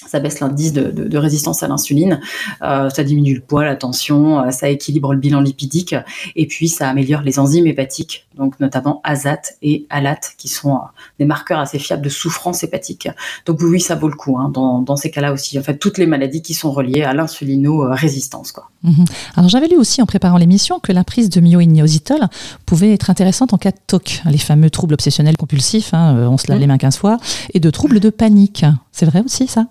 ça 0.07 0.19
baisse 0.19 0.39
l'indice 0.39 0.73
de, 0.73 1.17
résistance 1.17 1.63
à 1.63 1.67
l'insuline, 1.67 2.19
euh, 2.61 2.89
ça 2.89 3.03
diminue 3.03 3.35
le 3.35 3.41
poids, 3.41 3.65
la 3.65 3.75
tension, 3.75 4.39
euh, 4.39 4.51
ça 4.51 4.69
équilibre 4.69 5.13
le 5.13 5.19
bilan 5.19 5.41
lipidique, 5.41 5.95
et 6.35 6.47
puis 6.47 6.69
ça 6.69 6.89
améliore 6.89 7.21
les 7.21 7.39
enzymes 7.39 7.67
hépatiques, 7.67 8.27
donc 8.35 8.59
notamment 8.59 9.01
azat 9.03 9.41
et 9.61 9.85
alat, 9.89 10.19
qui 10.37 10.47
sont 10.47 10.75
euh, 10.75 10.79
des 11.19 11.25
marqueurs 11.25 11.59
assez 11.59 11.79
fiables 11.79 12.03
de 12.03 12.09
souffrance 12.09 12.63
hépatique. 12.63 13.09
Donc 13.45 13.59
oui, 13.61 13.81
ça 13.81 13.95
vaut 13.95 14.07
le 14.07 14.15
coup 14.15 14.37
hein, 14.37 14.49
dans, 14.49 14.95
ces 14.95 15.11
cas-là 15.11 15.33
aussi. 15.33 15.59
En 15.59 15.63
fait, 15.63 15.77
toutes 15.77 15.97
les 15.97 16.05
maladies 16.05 16.41
qui 16.41 16.53
sont 16.53 16.71
reliées 16.71 17.03
à 17.03 17.13
l'insulino-résistance. 17.13 18.51
Quoi. 18.51 18.69
Mhm. 18.83 19.05
Alors 19.35 19.49
j'avais 19.49 19.67
lu 19.67 19.77
aussi 19.77 20.01
en 20.01 20.05
préparant 20.05 20.37
l'émission 20.37 20.79
que 20.79 20.91
la 20.91 21.03
prise 21.03 21.29
de 21.29 21.39
myoinositol 21.41 22.27
pouvait 22.65 22.93
être 22.93 23.09
intéressante 23.09 23.53
en 23.53 23.57
cas 23.57 23.71
de 23.71 23.77
TOC, 23.85 24.21
les 24.25 24.37
fameux 24.37 24.69
troubles 24.69 24.93
obsessionnels 24.93 25.37
compulsifs, 25.37 25.93
hein, 25.93 26.27
on 26.29 26.37
se 26.37 26.47
lave 26.47 26.57
mhm. 26.57 26.61
les 26.61 26.67
mains 26.67 26.77
15 26.77 26.97
fois, 26.97 27.17
et 27.53 27.59
de 27.59 27.69
troubles 27.69 27.99
de 27.99 28.09
panique. 28.09 28.65
C'est 28.91 29.05
vrai 29.05 29.21
aussi 29.23 29.47
ça? 29.47 29.67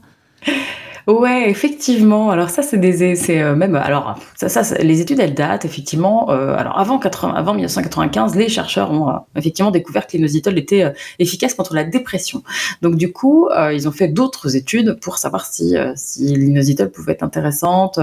Ouais, 1.06 1.48
effectivement. 1.48 2.30
Alors 2.30 2.50
ça, 2.50 2.62
c'est 2.62 2.78
des, 2.78 3.14
c'est 3.14 3.40
euh, 3.40 3.54
même, 3.54 3.76
alors 3.76 4.18
ça, 4.34 4.48
ça, 4.48 4.76
les 4.78 5.00
études 5.00 5.20
elles 5.20 5.34
datent 5.34 5.64
effectivement. 5.64 6.32
Euh, 6.32 6.56
alors 6.56 6.80
avant 6.80 6.98
80, 6.98 7.32
avant 7.34 7.54
1995, 7.54 8.34
les 8.34 8.48
chercheurs 8.48 8.90
ont 8.90 9.10
euh, 9.10 9.12
effectivement 9.36 9.70
découvert 9.70 10.08
que 10.08 10.16
l'inositol 10.16 10.58
était 10.58 10.92
efficace 11.20 11.54
contre 11.54 11.74
la 11.74 11.84
dépression. 11.84 12.42
Donc 12.82 12.96
du 12.96 13.12
coup, 13.12 13.48
ils 13.72 13.86
ont 13.86 13.92
fait 13.92 14.08
d'autres 14.08 14.56
études 14.56 14.98
pour 15.00 15.18
savoir 15.18 15.46
si 15.46 15.76
si 15.94 16.34
l'inositol 16.34 16.90
pouvait 16.90 17.12
être 17.12 17.22
intéressante 17.22 18.00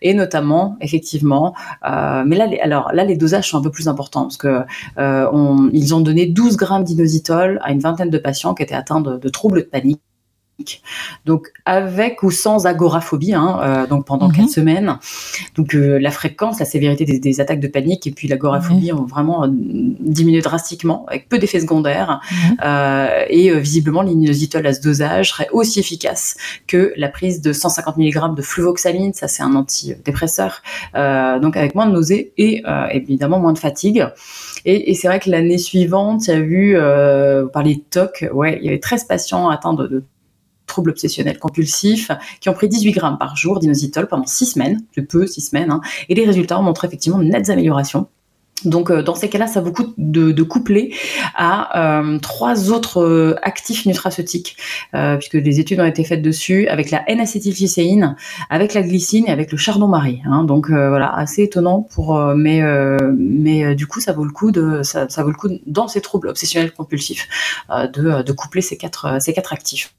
et 0.00 0.14
notamment 0.14 0.78
effectivement. 0.80 1.54
mais 1.82 2.36
là, 2.36 2.46
les, 2.46 2.58
alors 2.58 2.90
là, 2.94 3.04
les 3.04 3.16
dosages 3.16 3.50
sont 3.50 3.58
un 3.58 3.62
peu 3.62 3.70
plus 3.70 3.88
importants 3.88 4.22
parce 4.22 4.38
que 4.38 4.62
on, 4.96 5.68
ils 5.74 5.94
ont 5.94 6.00
donné 6.00 6.24
12 6.26 6.56
grammes 6.56 6.84
d'inositol 6.84 7.60
à 7.62 7.72
une 7.72 7.80
vingtaine 7.80 8.10
de 8.10 8.18
patients 8.18 8.54
qui 8.54 8.62
étaient 8.62 8.74
atteints 8.74 9.00
de, 9.00 9.18
de 9.18 9.28
troubles 9.28 9.58
de 9.58 9.68
panique 9.68 10.00
donc 11.24 11.48
avec 11.64 12.22
ou 12.22 12.30
sans 12.30 12.66
agoraphobie, 12.66 13.34
hein, 13.34 13.60
euh, 13.62 13.86
donc 13.86 14.06
pendant 14.06 14.28
quatre 14.28 14.46
mhm. 14.46 14.48
semaines. 14.48 14.98
Donc 15.54 15.74
euh, 15.74 15.98
la 15.98 16.10
fréquence, 16.10 16.58
la 16.60 16.64
sévérité 16.64 17.04
des, 17.04 17.40
attaques 17.40 17.60
de 17.60 17.68
panique 17.68 18.06
et 18.06 18.10
puis 18.10 18.26
l'agoraphobie 18.28 18.92
ont 18.92 19.04
vraiment 19.04 19.44
euh, 19.44 19.48
diminué 19.50 20.40
drastiquement 20.40 21.04
avec 21.08 21.28
peu 21.28 21.38
d'effets 21.38 21.60
secondaires. 21.60 22.20
Mhm. 22.30 22.56
et 23.28 23.58
visiblement 23.58 24.02
l'inositol 24.02 24.66
à 24.66 24.72
ce 24.72 24.80
dosage 24.80 25.30
serait 25.30 25.48
aussi 25.52 25.80
efficace 25.80 26.36
que 26.66 26.92
la 26.96 27.08
prise 27.08 27.40
de 27.40 27.52
150 27.52 27.96
mg 27.96 28.34
de 28.34 28.42
fluvoxamine, 28.42 29.12
ça 29.12 29.28
c'est 29.28 29.42
un 29.42 29.54
antidépresseur, 29.54 30.62
donc 30.94 31.56
avec 31.56 31.74
moins 31.74 31.86
de 31.86 31.92
nausées 31.92 32.32
et 32.36 32.62
évidemment 32.90 33.38
moins 33.38 33.52
de 33.52 33.58
fatigue. 33.58 34.06
Et, 34.64 34.94
c'est 34.94 35.08
vrai 35.08 35.20
que 35.20 35.30
l'année 35.30 35.58
suivante, 35.58 36.26
il 36.26 36.30
y 36.30 36.34
a 36.34 36.38
eu, 36.38 36.76
par 37.52 37.62
les 37.62 37.80
TOC, 37.80 38.26
ouais, 38.32 38.58
il 38.60 38.66
y 38.66 38.68
avait 38.68 38.80
13 38.80 39.04
patients 39.04 39.48
atteints 39.48 39.74
de, 39.74 39.86
de 39.86 40.04
troubles 40.76 40.90
obsessionnels 40.90 41.38
compulsifs, 41.38 42.10
qui 42.38 42.50
ont 42.50 42.52
pris 42.52 42.68
18 42.68 42.92
grammes 42.92 43.16
par 43.18 43.34
jour 43.34 43.58
d'inositol 43.60 44.08
pendant 44.08 44.26
6 44.26 44.44
semaines, 44.44 44.82
de 44.94 45.00
peu, 45.00 45.26
6 45.26 45.40
semaines, 45.40 45.70
hein, 45.70 45.80
et 46.10 46.14
les 46.14 46.26
résultats 46.26 46.60
ont 46.60 46.62
montré 46.62 46.86
effectivement 46.86 47.18
nettes 47.18 47.48
améliorations. 47.48 48.08
Donc 48.64 48.90
euh, 48.90 49.02
dans 49.02 49.14
ces 49.14 49.28
cas-là, 49.28 49.46
ça 49.46 49.60
vaut 49.60 49.66
beaucoup 49.66 49.92
de, 49.98 50.32
de 50.32 50.42
coupler 50.42 50.94
à 51.34 52.00
euh, 52.00 52.18
trois 52.18 52.70
autres 52.70 53.02
euh, 53.02 53.34
actifs 53.42 53.84
nutraceutiques, 53.86 54.56
puisque 54.92 55.36
des 55.36 55.60
études 55.60 55.80
ont 55.80 55.84
été 55.84 56.04
faites 56.04 56.22
dessus, 56.22 56.66
avec 56.68 56.90
la 56.90 57.08
N-acétylglycéine, 57.08 58.16
avec 58.48 58.74
la 58.74 58.82
glycine 58.82 59.26
et 59.26 59.30
avec 59.30 59.52
le 59.52 59.58
chardon-marie. 59.58 60.22
Hein. 60.24 60.44
donc 60.44 60.70
voilà, 60.70 61.14
assez 61.14 61.42
étonnant 61.42 61.82
pour, 61.82 62.18
mais 62.34 62.62
mais 63.16 63.74
du 63.74 63.86
coup, 63.86 64.00
ça 64.00 64.12
vaut 64.12 64.24
le 64.24 64.30
coup 64.30 64.50
de 64.50 64.82
ça 64.82 65.06
vaut 65.22 65.30
le 65.30 65.36
coup 65.36 65.48
dans 65.66 65.88
ces 65.88 66.00
troubles 66.00 66.28
obsessionnels 66.28 66.72
compulsifs 66.72 67.28
de, 67.70 68.22
de 68.22 68.32
coupler 68.32 68.62
ces 68.62 68.76
quatre 68.76 69.20
ces 69.20 69.32
quatre 69.32 69.52
actifs. 69.52 69.94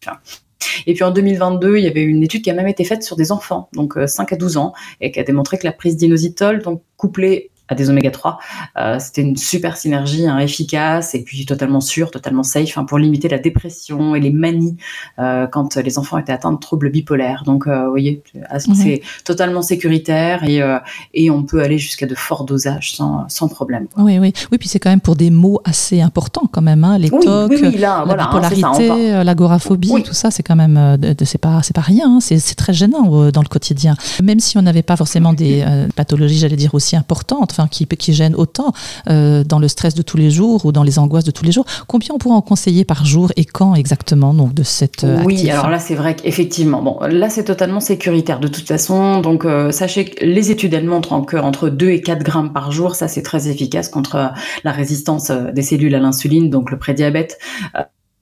Et 0.85 0.93
puis 0.93 1.03
en 1.03 1.11
2022, 1.11 1.77
il 1.77 1.83
y 1.83 1.87
avait 1.87 2.03
une 2.03 2.23
étude 2.23 2.41
qui 2.41 2.49
a 2.49 2.53
même 2.53 2.67
été 2.67 2.83
faite 2.83 3.03
sur 3.03 3.15
des 3.15 3.31
enfants, 3.31 3.69
donc 3.73 3.97
5 4.05 4.33
à 4.33 4.35
12 4.35 4.57
ans, 4.57 4.73
et 5.01 5.11
qui 5.11 5.19
a 5.19 5.23
démontré 5.23 5.57
que 5.57 5.65
la 5.65 5.71
prise 5.71 5.97
d'inositol, 5.97 6.61
donc 6.61 6.81
couplée 6.97 7.51
à 7.67 7.75
des 7.75 7.89
oméga 7.89 8.11
3. 8.11 8.39
Euh, 8.77 8.99
c'était 8.99 9.21
une 9.21 9.37
super 9.37 9.77
synergie 9.77 10.27
hein, 10.27 10.39
efficace 10.39 11.15
et 11.15 11.23
puis 11.23 11.45
totalement 11.45 11.81
sûre, 11.81 12.11
totalement 12.11 12.43
safe 12.43 12.77
hein, 12.77 12.85
pour 12.85 12.97
limiter 12.97 13.27
la 13.27 13.39
dépression 13.39 14.15
et 14.15 14.19
les 14.19 14.31
manies 14.31 14.77
euh, 15.19 15.47
quand 15.47 15.75
les 15.75 15.97
enfants 15.97 16.17
étaient 16.17 16.31
atteints 16.31 16.53
de 16.53 16.59
troubles 16.59 16.89
bipolaires. 16.91 17.43
Donc, 17.45 17.67
euh, 17.67 17.85
vous 17.85 17.89
voyez, 17.89 18.21
mhm. 18.35 18.75
c'est 18.75 19.01
totalement 19.23 19.61
sécuritaire 19.61 20.43
et, 20.43 20.61
euh, 20.61 20.77
et 21.13 21.29
on 21.29 21.43
peut 21.43 21.61
aller 21.61 21.77
jusqu'à 21.77 22.05
de 22.05 22.15
forts 22.15 22.45
dosages 22.45 22.93
sans, 22.95 23.25
sans 23.29 23.47
problème. 23.47 23.87
Oui, 23.97 24.19
oui, 24.19 24.33
oui. 24.51 24.57
Puis 24.57 24.69
c'est 24.69 24.79
quand 24.79 24.89
même 24.89 25.01
pour 25.01 25.15
des 25.15 25.29
mots 25.29 25.61
assez 25.65 26.01
importants 26.01 26.47
quand 26.51 26.61
même, 26.61 26.83
hein, 26.83 26.97
les 26.97 27.09
tocs, 27.09 27.51
la 27.77 28.03
voilà, 28.05 28.25
bipolarité, 28.25 29.23
l'agoraphobie, 29.23 30.03
tout 30.03 30.13
ça, 30.13 30.31
c'est 30.31 30.43
quand 30.43 30.55
même, 30.55 30.97
c'est 31.23 31.37
pas, 31.37 31.61
c'est 31.63 31.75
pas 31.75 31.81
rien. 31.81 32.19
c'est 32.19 32.55
très 32.55 32.73
gênant 32.73 33.29
dans 33.31 33.41
le 33.41 33.47
quotidien. 33.47 33.95
Même 34.23 34.39
si 34.39 34.57
on 34.57 34.61
n'avait 34.61 34.83
pas 34.83 34.95
forcément 34.95 35.33
des 35.33 35.65
pathologies, 35.95 36.39
j'allais 36.39 36.55
dire 36.55 36.73
aussi 36.73 36.95
importantes 36.95 37.56
qui, 37.65 37.87
qui 37.87 38.13
gêne 38.13 38.35
autant 38.35 38.73
euh, 39.09 39.43
dans 39.43 39.57
le 39.57 39.67
stress 39.67 39.95
de 39.95 40.03
tous 40.03 40.17
les 40.17 40.29
jours 40.29 40.65
ou 40.65 40.71
dans 40.71 40.83
les 40.83 40.99
angoisses 40.99 41.23
de 41.23 41.31
tous 41.31 41.43
les 41.43 41.51
jours. 41.51 41.65
Combien 41.87 42.09
on 42.13 42.19
pourrait 42.19 42.35
en 42.35 42.41
conseiller 42.41 42.85
par 42.85 43.05
jour 43.05 43.31
et 43.35 43.45
quand 43.45 43.73
exactement 43.73 44.35
donc 44.35 44.53
de 44.53 44.61
cette 44.61 45.03
euh, 45.03 45.23
Oui, 45.25 45.49
alors 45.49 45.69
là 45.69 45.79
c'est 45.79 45.95
vrai 45.95 46.15
qu'effectivement, 46.15 46.83
bon, 46.83 46.99
là 47.01 47.29
c'est 47.29 47.45
totalement 47.45 47.79
sécuritaire 47.79 48.39
de 48.39 48.47
toute 48.47 48.67
façon. 48.67 49.21
Donc 49.21 49.45
euh, 49.45 49.71
sachez 49.71 50.05
que 50.05 50.23
les 50.23 50.51
études 50.51 50.73
elles 50.75 50.85
montrent 50.85 51.13
entre 51.13 51.69
2 51.69 51.89
et 51.89 52.01
4 52.01 52.23
grammes 52.23 52.53
par 52.53 52.71
jour, 52.71 52.93
ça 52.95 53.07
c'est 53.07 53.23
très 53.23 53.47
efficace 53.47 53.89
contre 53.89 54.31
la 54.63 54.71
résistance 54.71 55.31
des 55.31 55.61
cellules 55.63 55.95
à 55.95 55.99
l'insuline, 55.99 56.49
donc 56.49 56.69
le 56.69 56.77
prédiabète. 56.77 57.39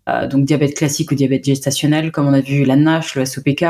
Euh, 0.07 0.27
donc 0.27 0.45
diabète 0.45 0.75
classique 0.75 1.11
ou 1.11 1.15
diabète 1.15 1.45
gestationnel, 1.45 2.11
comme 2.11 2.27
on 2.27 2.33
a 2.33 2.41
vu 2.41 2.63
la 2.63 2.75
NASH, 2.75 3.15
le 3.15 3.25
SOPK, 3.25 3.65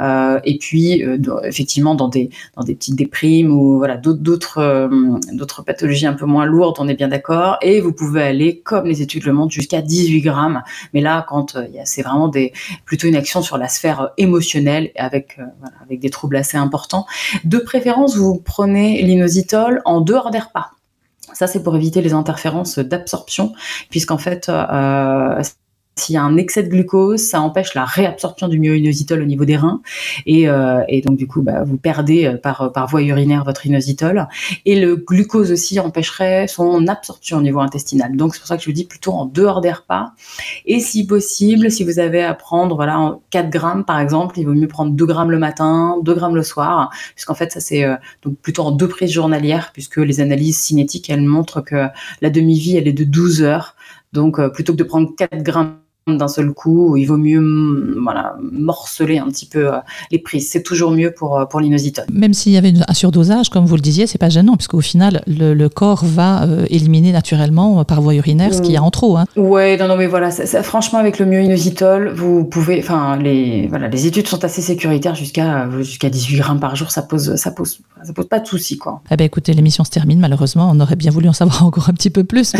euh, 0.00 0.40
et 0.44 0.58
puis 0.58 1.04
euh, 1.04 1.18
effectivement 1.44 1.94
dans 1.94 2.08
des 2.08 2.30
dans 2.56 2.62
des 2.62 2.74
petites 2.74 2.96
déprimes 2.96 3.52
ou 3.52 3.78
voilà 3.78 3.96
d'autres 3.96 4.90
d'autres 5.32 5.62
pathologies 5.62 6.06
un 6.06 6.14
peu 6.14 6.26
moins 6.26 6.44
lourdes, 6.46 6.76
on 6.78 6.88
est 6.88 6.94
bien 6.94 7.08
d'accord. 7.08 7.56
Et 7.62 7.80
vous 7.80 7.92
pouvez 7.92 8.22
aller, 8.22 8.60
comme 8.60 8.86
les 8.86 9.02
études 9.02 9.24
le 9.24 9.32
montrent, 9.32 9.52
jusqu'à 9.52 9.82
18 9.82 10.20
grammes. 10.20 10.62
Mais 10.94 11.00
là, 11.00 11.24
quand 11.28 11.56
c'est 11.84 12.02
vraiment 12.02 12.28
des 12.28 12.52
plutôt 12.84 13.08
une 13.08 13.16
action 13.16 13.42
sur 13.42 13.58
la 13.58 13.68
sphère 13.68 14.10
émotionnelle 14.18 14.90
avec 14.96 15.38
avec 15.82 16.00
des 16.00 16.10
troubles 16.10 16.36
assez 16.36 16.56
importants. 16.56 17.06
De 17.44 17.58
préférence, 17.58 18.16
vous 18.16 18.40
prenez 18.40 19.02
l'inositol 19.02 19.82
en 19.84 20.00
dehors 20.00 20.30
des 20.30 20.38
repas. 20.38 20.70
Ça, 21.32 21.46
c'est 21.46 21.62
pour 21.62 21.74
éviter 21.76 22.02
les 22.02 22.12
interférences 22.12 22.78
d'absorption, 22.78 23.52
puisqu'en 23.90 24.18
fait, 24.18 24.48
euh, 24.48 25.42
s'il 25.96 26.14
y 26.14 26.18
a 26.18 26.22
un 26.22 26.38
excès 26.38 26.62
de 26.62 26.68
glucose, 26.68 27.20
ça 27.20 27.40
empêche 27.40 27.74
la 27.74 27.84
réabsorption 27.84 28.48
du 28.48 28.58
myoinositol 28.58 29.20
au 29.20 29.24
niveau 29.26 29.44
des 29.44 29.56
reins 29.56 29.82
et, 30.24 30.48
euh, 30.48 30.80
donc 31.04 31.16
du 31.16 31.26
coup 31.26 31.42
bah, 31.42 31.64
vous 31.64 31.76
perdez 31.76 32.24
euh, 32.24 32.36
par, 32.38 32.72
par 32.72 32.88
voie 32.88 33.02
urinaire 33.02 33.44
votre 33.44 33.66
inositol 33.66 34.26
et 34.64 34.80
le 34.80 34.96
glucose 34.96 35.52
aussi 35.52 35.78
empêcherait 35.80 36.46
son 36.48 36.86
absorption 36.86 37.38
au 37.38 37.42
niveau 37.42 37.60
intestinal. 37.60 38.16
Donc 38.16 38.34
c'est 38.34 38.40
pour 38.40 38.48
ça 38.48 38.56
que 38.56 38.62
je 38.62 38.68
vous 38.68 38.74
dis 38.74 38.84
plutôt 38.84 39.12
en 39.12 39.26
dehors 39.26 39.60
des 39.60 39.70
repas 39.70 40.12
et 40.64 40.80
si 40.80 41.06
possible, 41.06 41.70
si 41.70 41.84
vous 41.84 41.98
avez 41.98 42.22
à 42.22 42.32
prendre 42.32 42.74
voilà 42.74 43.18
4 43.30 43.50
grammes 43.50 43.84
par 43.84 44.00
exemple, 44.00 44.38
il 44.38 44.46
vaut 44.46 44.54
mieux 44.54 44.68
prendre 44.68 44.92
2 44.92 45.04
grammes 45.04 45.30
le 45.30 45.38
matin, 45.38 45.98
2 46.02 46.14
grammes 46.14 46.36
le 46.36 46.42
soir, 46.42 46.90
puisqu'en 47.14 47.34
fait 47.34 47.52
ça 47.52 47.60
c'est 47.60 47.84
euh, 47.84 47.96
donc 48.22 48.38
plutôt 48.38 48.62
en 48.62 48.70
deux 48.70 48.88
prises 48.88 49.12
journalières 49.12 49.72
puisque 49.74 49.98
les 49.98 50.20
analyses 50.20 50.58
cinétiques 50.58 51.10
elles 51.10 51.20
montrent 51.20 51.60
que 51.60 51.88
la 52.22 52.30
demi-vie 52.30 52.78
elle 52.78 52.88
est 52.88 52.92
de 52.94 53.04
12 53.04 53.42
heures. 53.42 53.76
Donc 54.12 54.38
plutôt 54.52 54.74
que 54.74 54.78
de 54.78 54.84
prendre 54.84 55.14
4 55.16 55.42
grammes 55.42 55.81
d'un 56.08 56.28
seul 56.28 56.52
coup, 56.52 56.96
il 56.96 57.04
vaut 57.04 57.16
mieux 57.16 57.40
mm, 57.40 58.00
voilà, 58.02 58.34
morceler 58.40 59.18
un 59.18 59.28
petit 59.28 59.46
peu 59.46 59.72
euh, 59.72 59.78
les 60.10 60.18
prises. 60.18 60.48
C'est 60.50 60.62
toujours 60.62 60.90
mieux 60.90 61.12
pour, 61.12 61.38
euh, 61.38 61.44
pour 61.44 61.60
l'inositol. 61.60 62.04
Même 62.12 62.34
s'il 62.34 62.52
y 62.52 62.56
avait 62.56 62.72
un 62.86 62.94
surdosage, 62.94 63.50
comme 63.50 63.66
vous 63.66 63.76
le 63.76 63.80
disiez, 63.80 64.06
c'est 64.06 64.18
pas 64.18 64.28
gênant, 64.28 64.56
puisqu'au 64.56 64.80
final, 64.80 65.22
le, 65.26 65.68
corps 65.68 66.04
va 66.04 66.42
euh, 66.42 66.66
éliminer 66.70 67.12
naturellement 67.12 67.84
par 67.84 68.02
voie 68.02 68.14
urinaire 68.14 68.52
ce 68.52 68.60
qu'il 68.60 68.72
y 68.72 68.76
a 68.76 68.82
en 68.82 68.90
trop. 68.90 69.16
Hein. 69.16 69.26
Ouais, 69.36 69.76
non, 69.76 69.88
non, 69.88 69.96
mais 69.96 70.06
voilà, 70.06 70.30
franchement, 70.62 70.98
avec 70.98 71.18
le 71.18 71.26
myoinositol, 71.26 72.12
vous 72.14 72.44
pouvez, 72.44 72.80
enfin, 72.80 73.16
les, 73.16 73.68
voilà, 73.68 73.88
les 73.88 74.06
études 74.06 74.26
sont 74.26 74.44
assez 74.44 74.60
sécuritaires 74.60 75.14
jusqu'à 75.14 75.68
jusqu'à 75.78 76.10
18 76.10 76.36
grammes 76.36 76.60
par 76.60 76.76
jour, 76.76 76.90
ça 76.90 77.02
pose, 77.02 77.36
ça 77.36 77.52
pose, 77.52 77.78
ça 78.02 78.12
pose 78.12 78.28
pas 78.28 78.40
de 78.40 78.46
soucis, 78.46 78.76
quoi. 78.76 79.00
Eh 79.10 79.16
ben, 79.16 79.24
écoutez, 79.24 79.54
l'émission 79.54 79.84
se 79.84 79.90
termine, 79.90 80.18
malheureusement, 80.18 80.70
on 80.72 80.80
aurait 80.80 80.96
bien 80.96 81.10
voulu 81.10 81.28
en 81.28 81.32
savoir 81.32 81.64
encore 81.64 81.88
un 81.88 81.94
petit 81.94 82.10
peu 82.10 82.24
plus, 82.24 82.52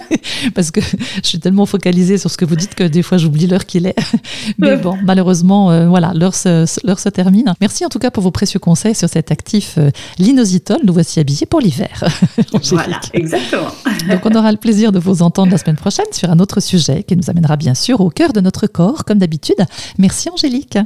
parce 0.54 0.70
que 0.70 0.80
je 0.80 1.28
suis 1.28 1.40
tellement 1.40 1.66
focalisée 1.66 2.18
sur 2.18 2.30
ce 2.30 2.36
que 2.36 2.44
vous 2.44 2.56
dites 2.56 2.74
que 2.74 2.89
des 2.90 3.02
fois 3.02 3.18
j'oublie 3.18 3.46
l'heure 3.46 3.66
qu'il 3.66 3.86
est. 3.86 3.96
Mais 4.58 4.76
bon, 4.76 4.96
malheureusement, 5.04 5.70
euh, 5.70 5.88
voilà, 5.88 6.12
l'heure 6.14 6.34
se, 6.34 6.66
se, 6.66 7.08
termine. 7.08 7.54
Merci 7.60 7.84
en 7.84 7.88
tout 7.88 7.98
cas 7.98 8.10
pour 8.10 8.22
vos 8.22 8.30
précieux 8.30 8.60
conseils 8.60 8.94
sur 8.94 9.08
cet 9.08 9.30
actif 9.30 9.74
euh, 9.78 9.90
l'inositol. 10.18 10.78
Nous 10.84 10.92
voici 10.92 11.20
habillés 11.20 11.46
pour 11.46 11.60
l'hiver. 11.60 12.04
voilà, 12.64 13.00
exactement. 13.12 13.68
Donc 14.08 14.26
on 14.26 14.34
aura 14.34 14.52
le 14.52 14.58
plaisir 14.58 14.92
de 14.92 14.98
vous 14.98 15.22
entendre 15.22 15.52
la 15.52 15.58
semaine 15.58 15.76
prochaine 15.76 16.06
sur 16.12 16.30
un 16.30 16.38
autre 16.38 16.60
sujet 16.60 17.02
qui 17.02 17.16
nous 17.16 17.30
amènera 17.30 17.56
bien 17.56 17.74
sûr 17.74 18.00
au 18.00 18.10
cœur 18.10 18.32
de 18.32 18.40
notre 18.40 18.66
corps, 18.66 19.04
comme 19.04 19.18
d'habitude. 19.18 19.64
Merci 19.98 20.30
Angélique. 20.30 20.78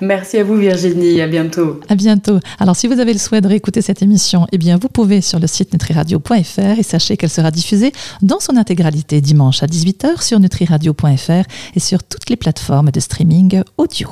Merci 0.00 0.38
à 0.38 0.44
vous 0.44 0.56
Virginie, 0.56 1.20
à 1.20 1.26
bientôt. 1.26 1.80
À 1.88 1.94
bientôt. 1.94 2.38
Alors 2.58 2.76
si 2.76 2.86
vous 2.86 3.00
avez 3.00 3.12
le 3.12 3.18
souhait 3.18 3.40
de 3.40 3.48
réécouter 3.48 3.82
cette 3.82 4.02
émission, 4.02 4.46
eh 4.52 4.58
bien 4.58 4.76
vous 4.76 4.88
pouvez 4.88 5.20
sur 5.20 5.38
le 5.38 5.46
site 5.46 5.72
nutriradio.fr 5.72 6.78
et 6.78 6.82
sachez 6.82 7.16
qu'elle 7.16 7.30
sera 7.30 7.50
diffusée 7.50 7.92
dans 8.22 8.40
son 8.40 8.56
intégralité 8.56 9.20
dimanche 9.20 9.62
à 9.62 9.66
18h 9.66 10.22
sur 10.22 10.40
nutriradio.fr 10.40 11.46
et 11.74 11.80
sur 11.80 12.02
toutes 12.02 12.28
les 12.30 12.36
plateformes 12.36 12.90
de 12.90 13.00
streaming 13.00 13.62
audio. 13.76 14.08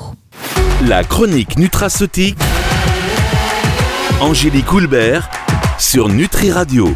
La 0.87 1.03
chronique 1.03 1.57
nutraceutique 1.57 2.37
Angélique 4.21 4.71
Houlbert 4.71 5.29
sur 5.77 6.09
Nutri 6.09 6.51
Radio. 6.51 6.95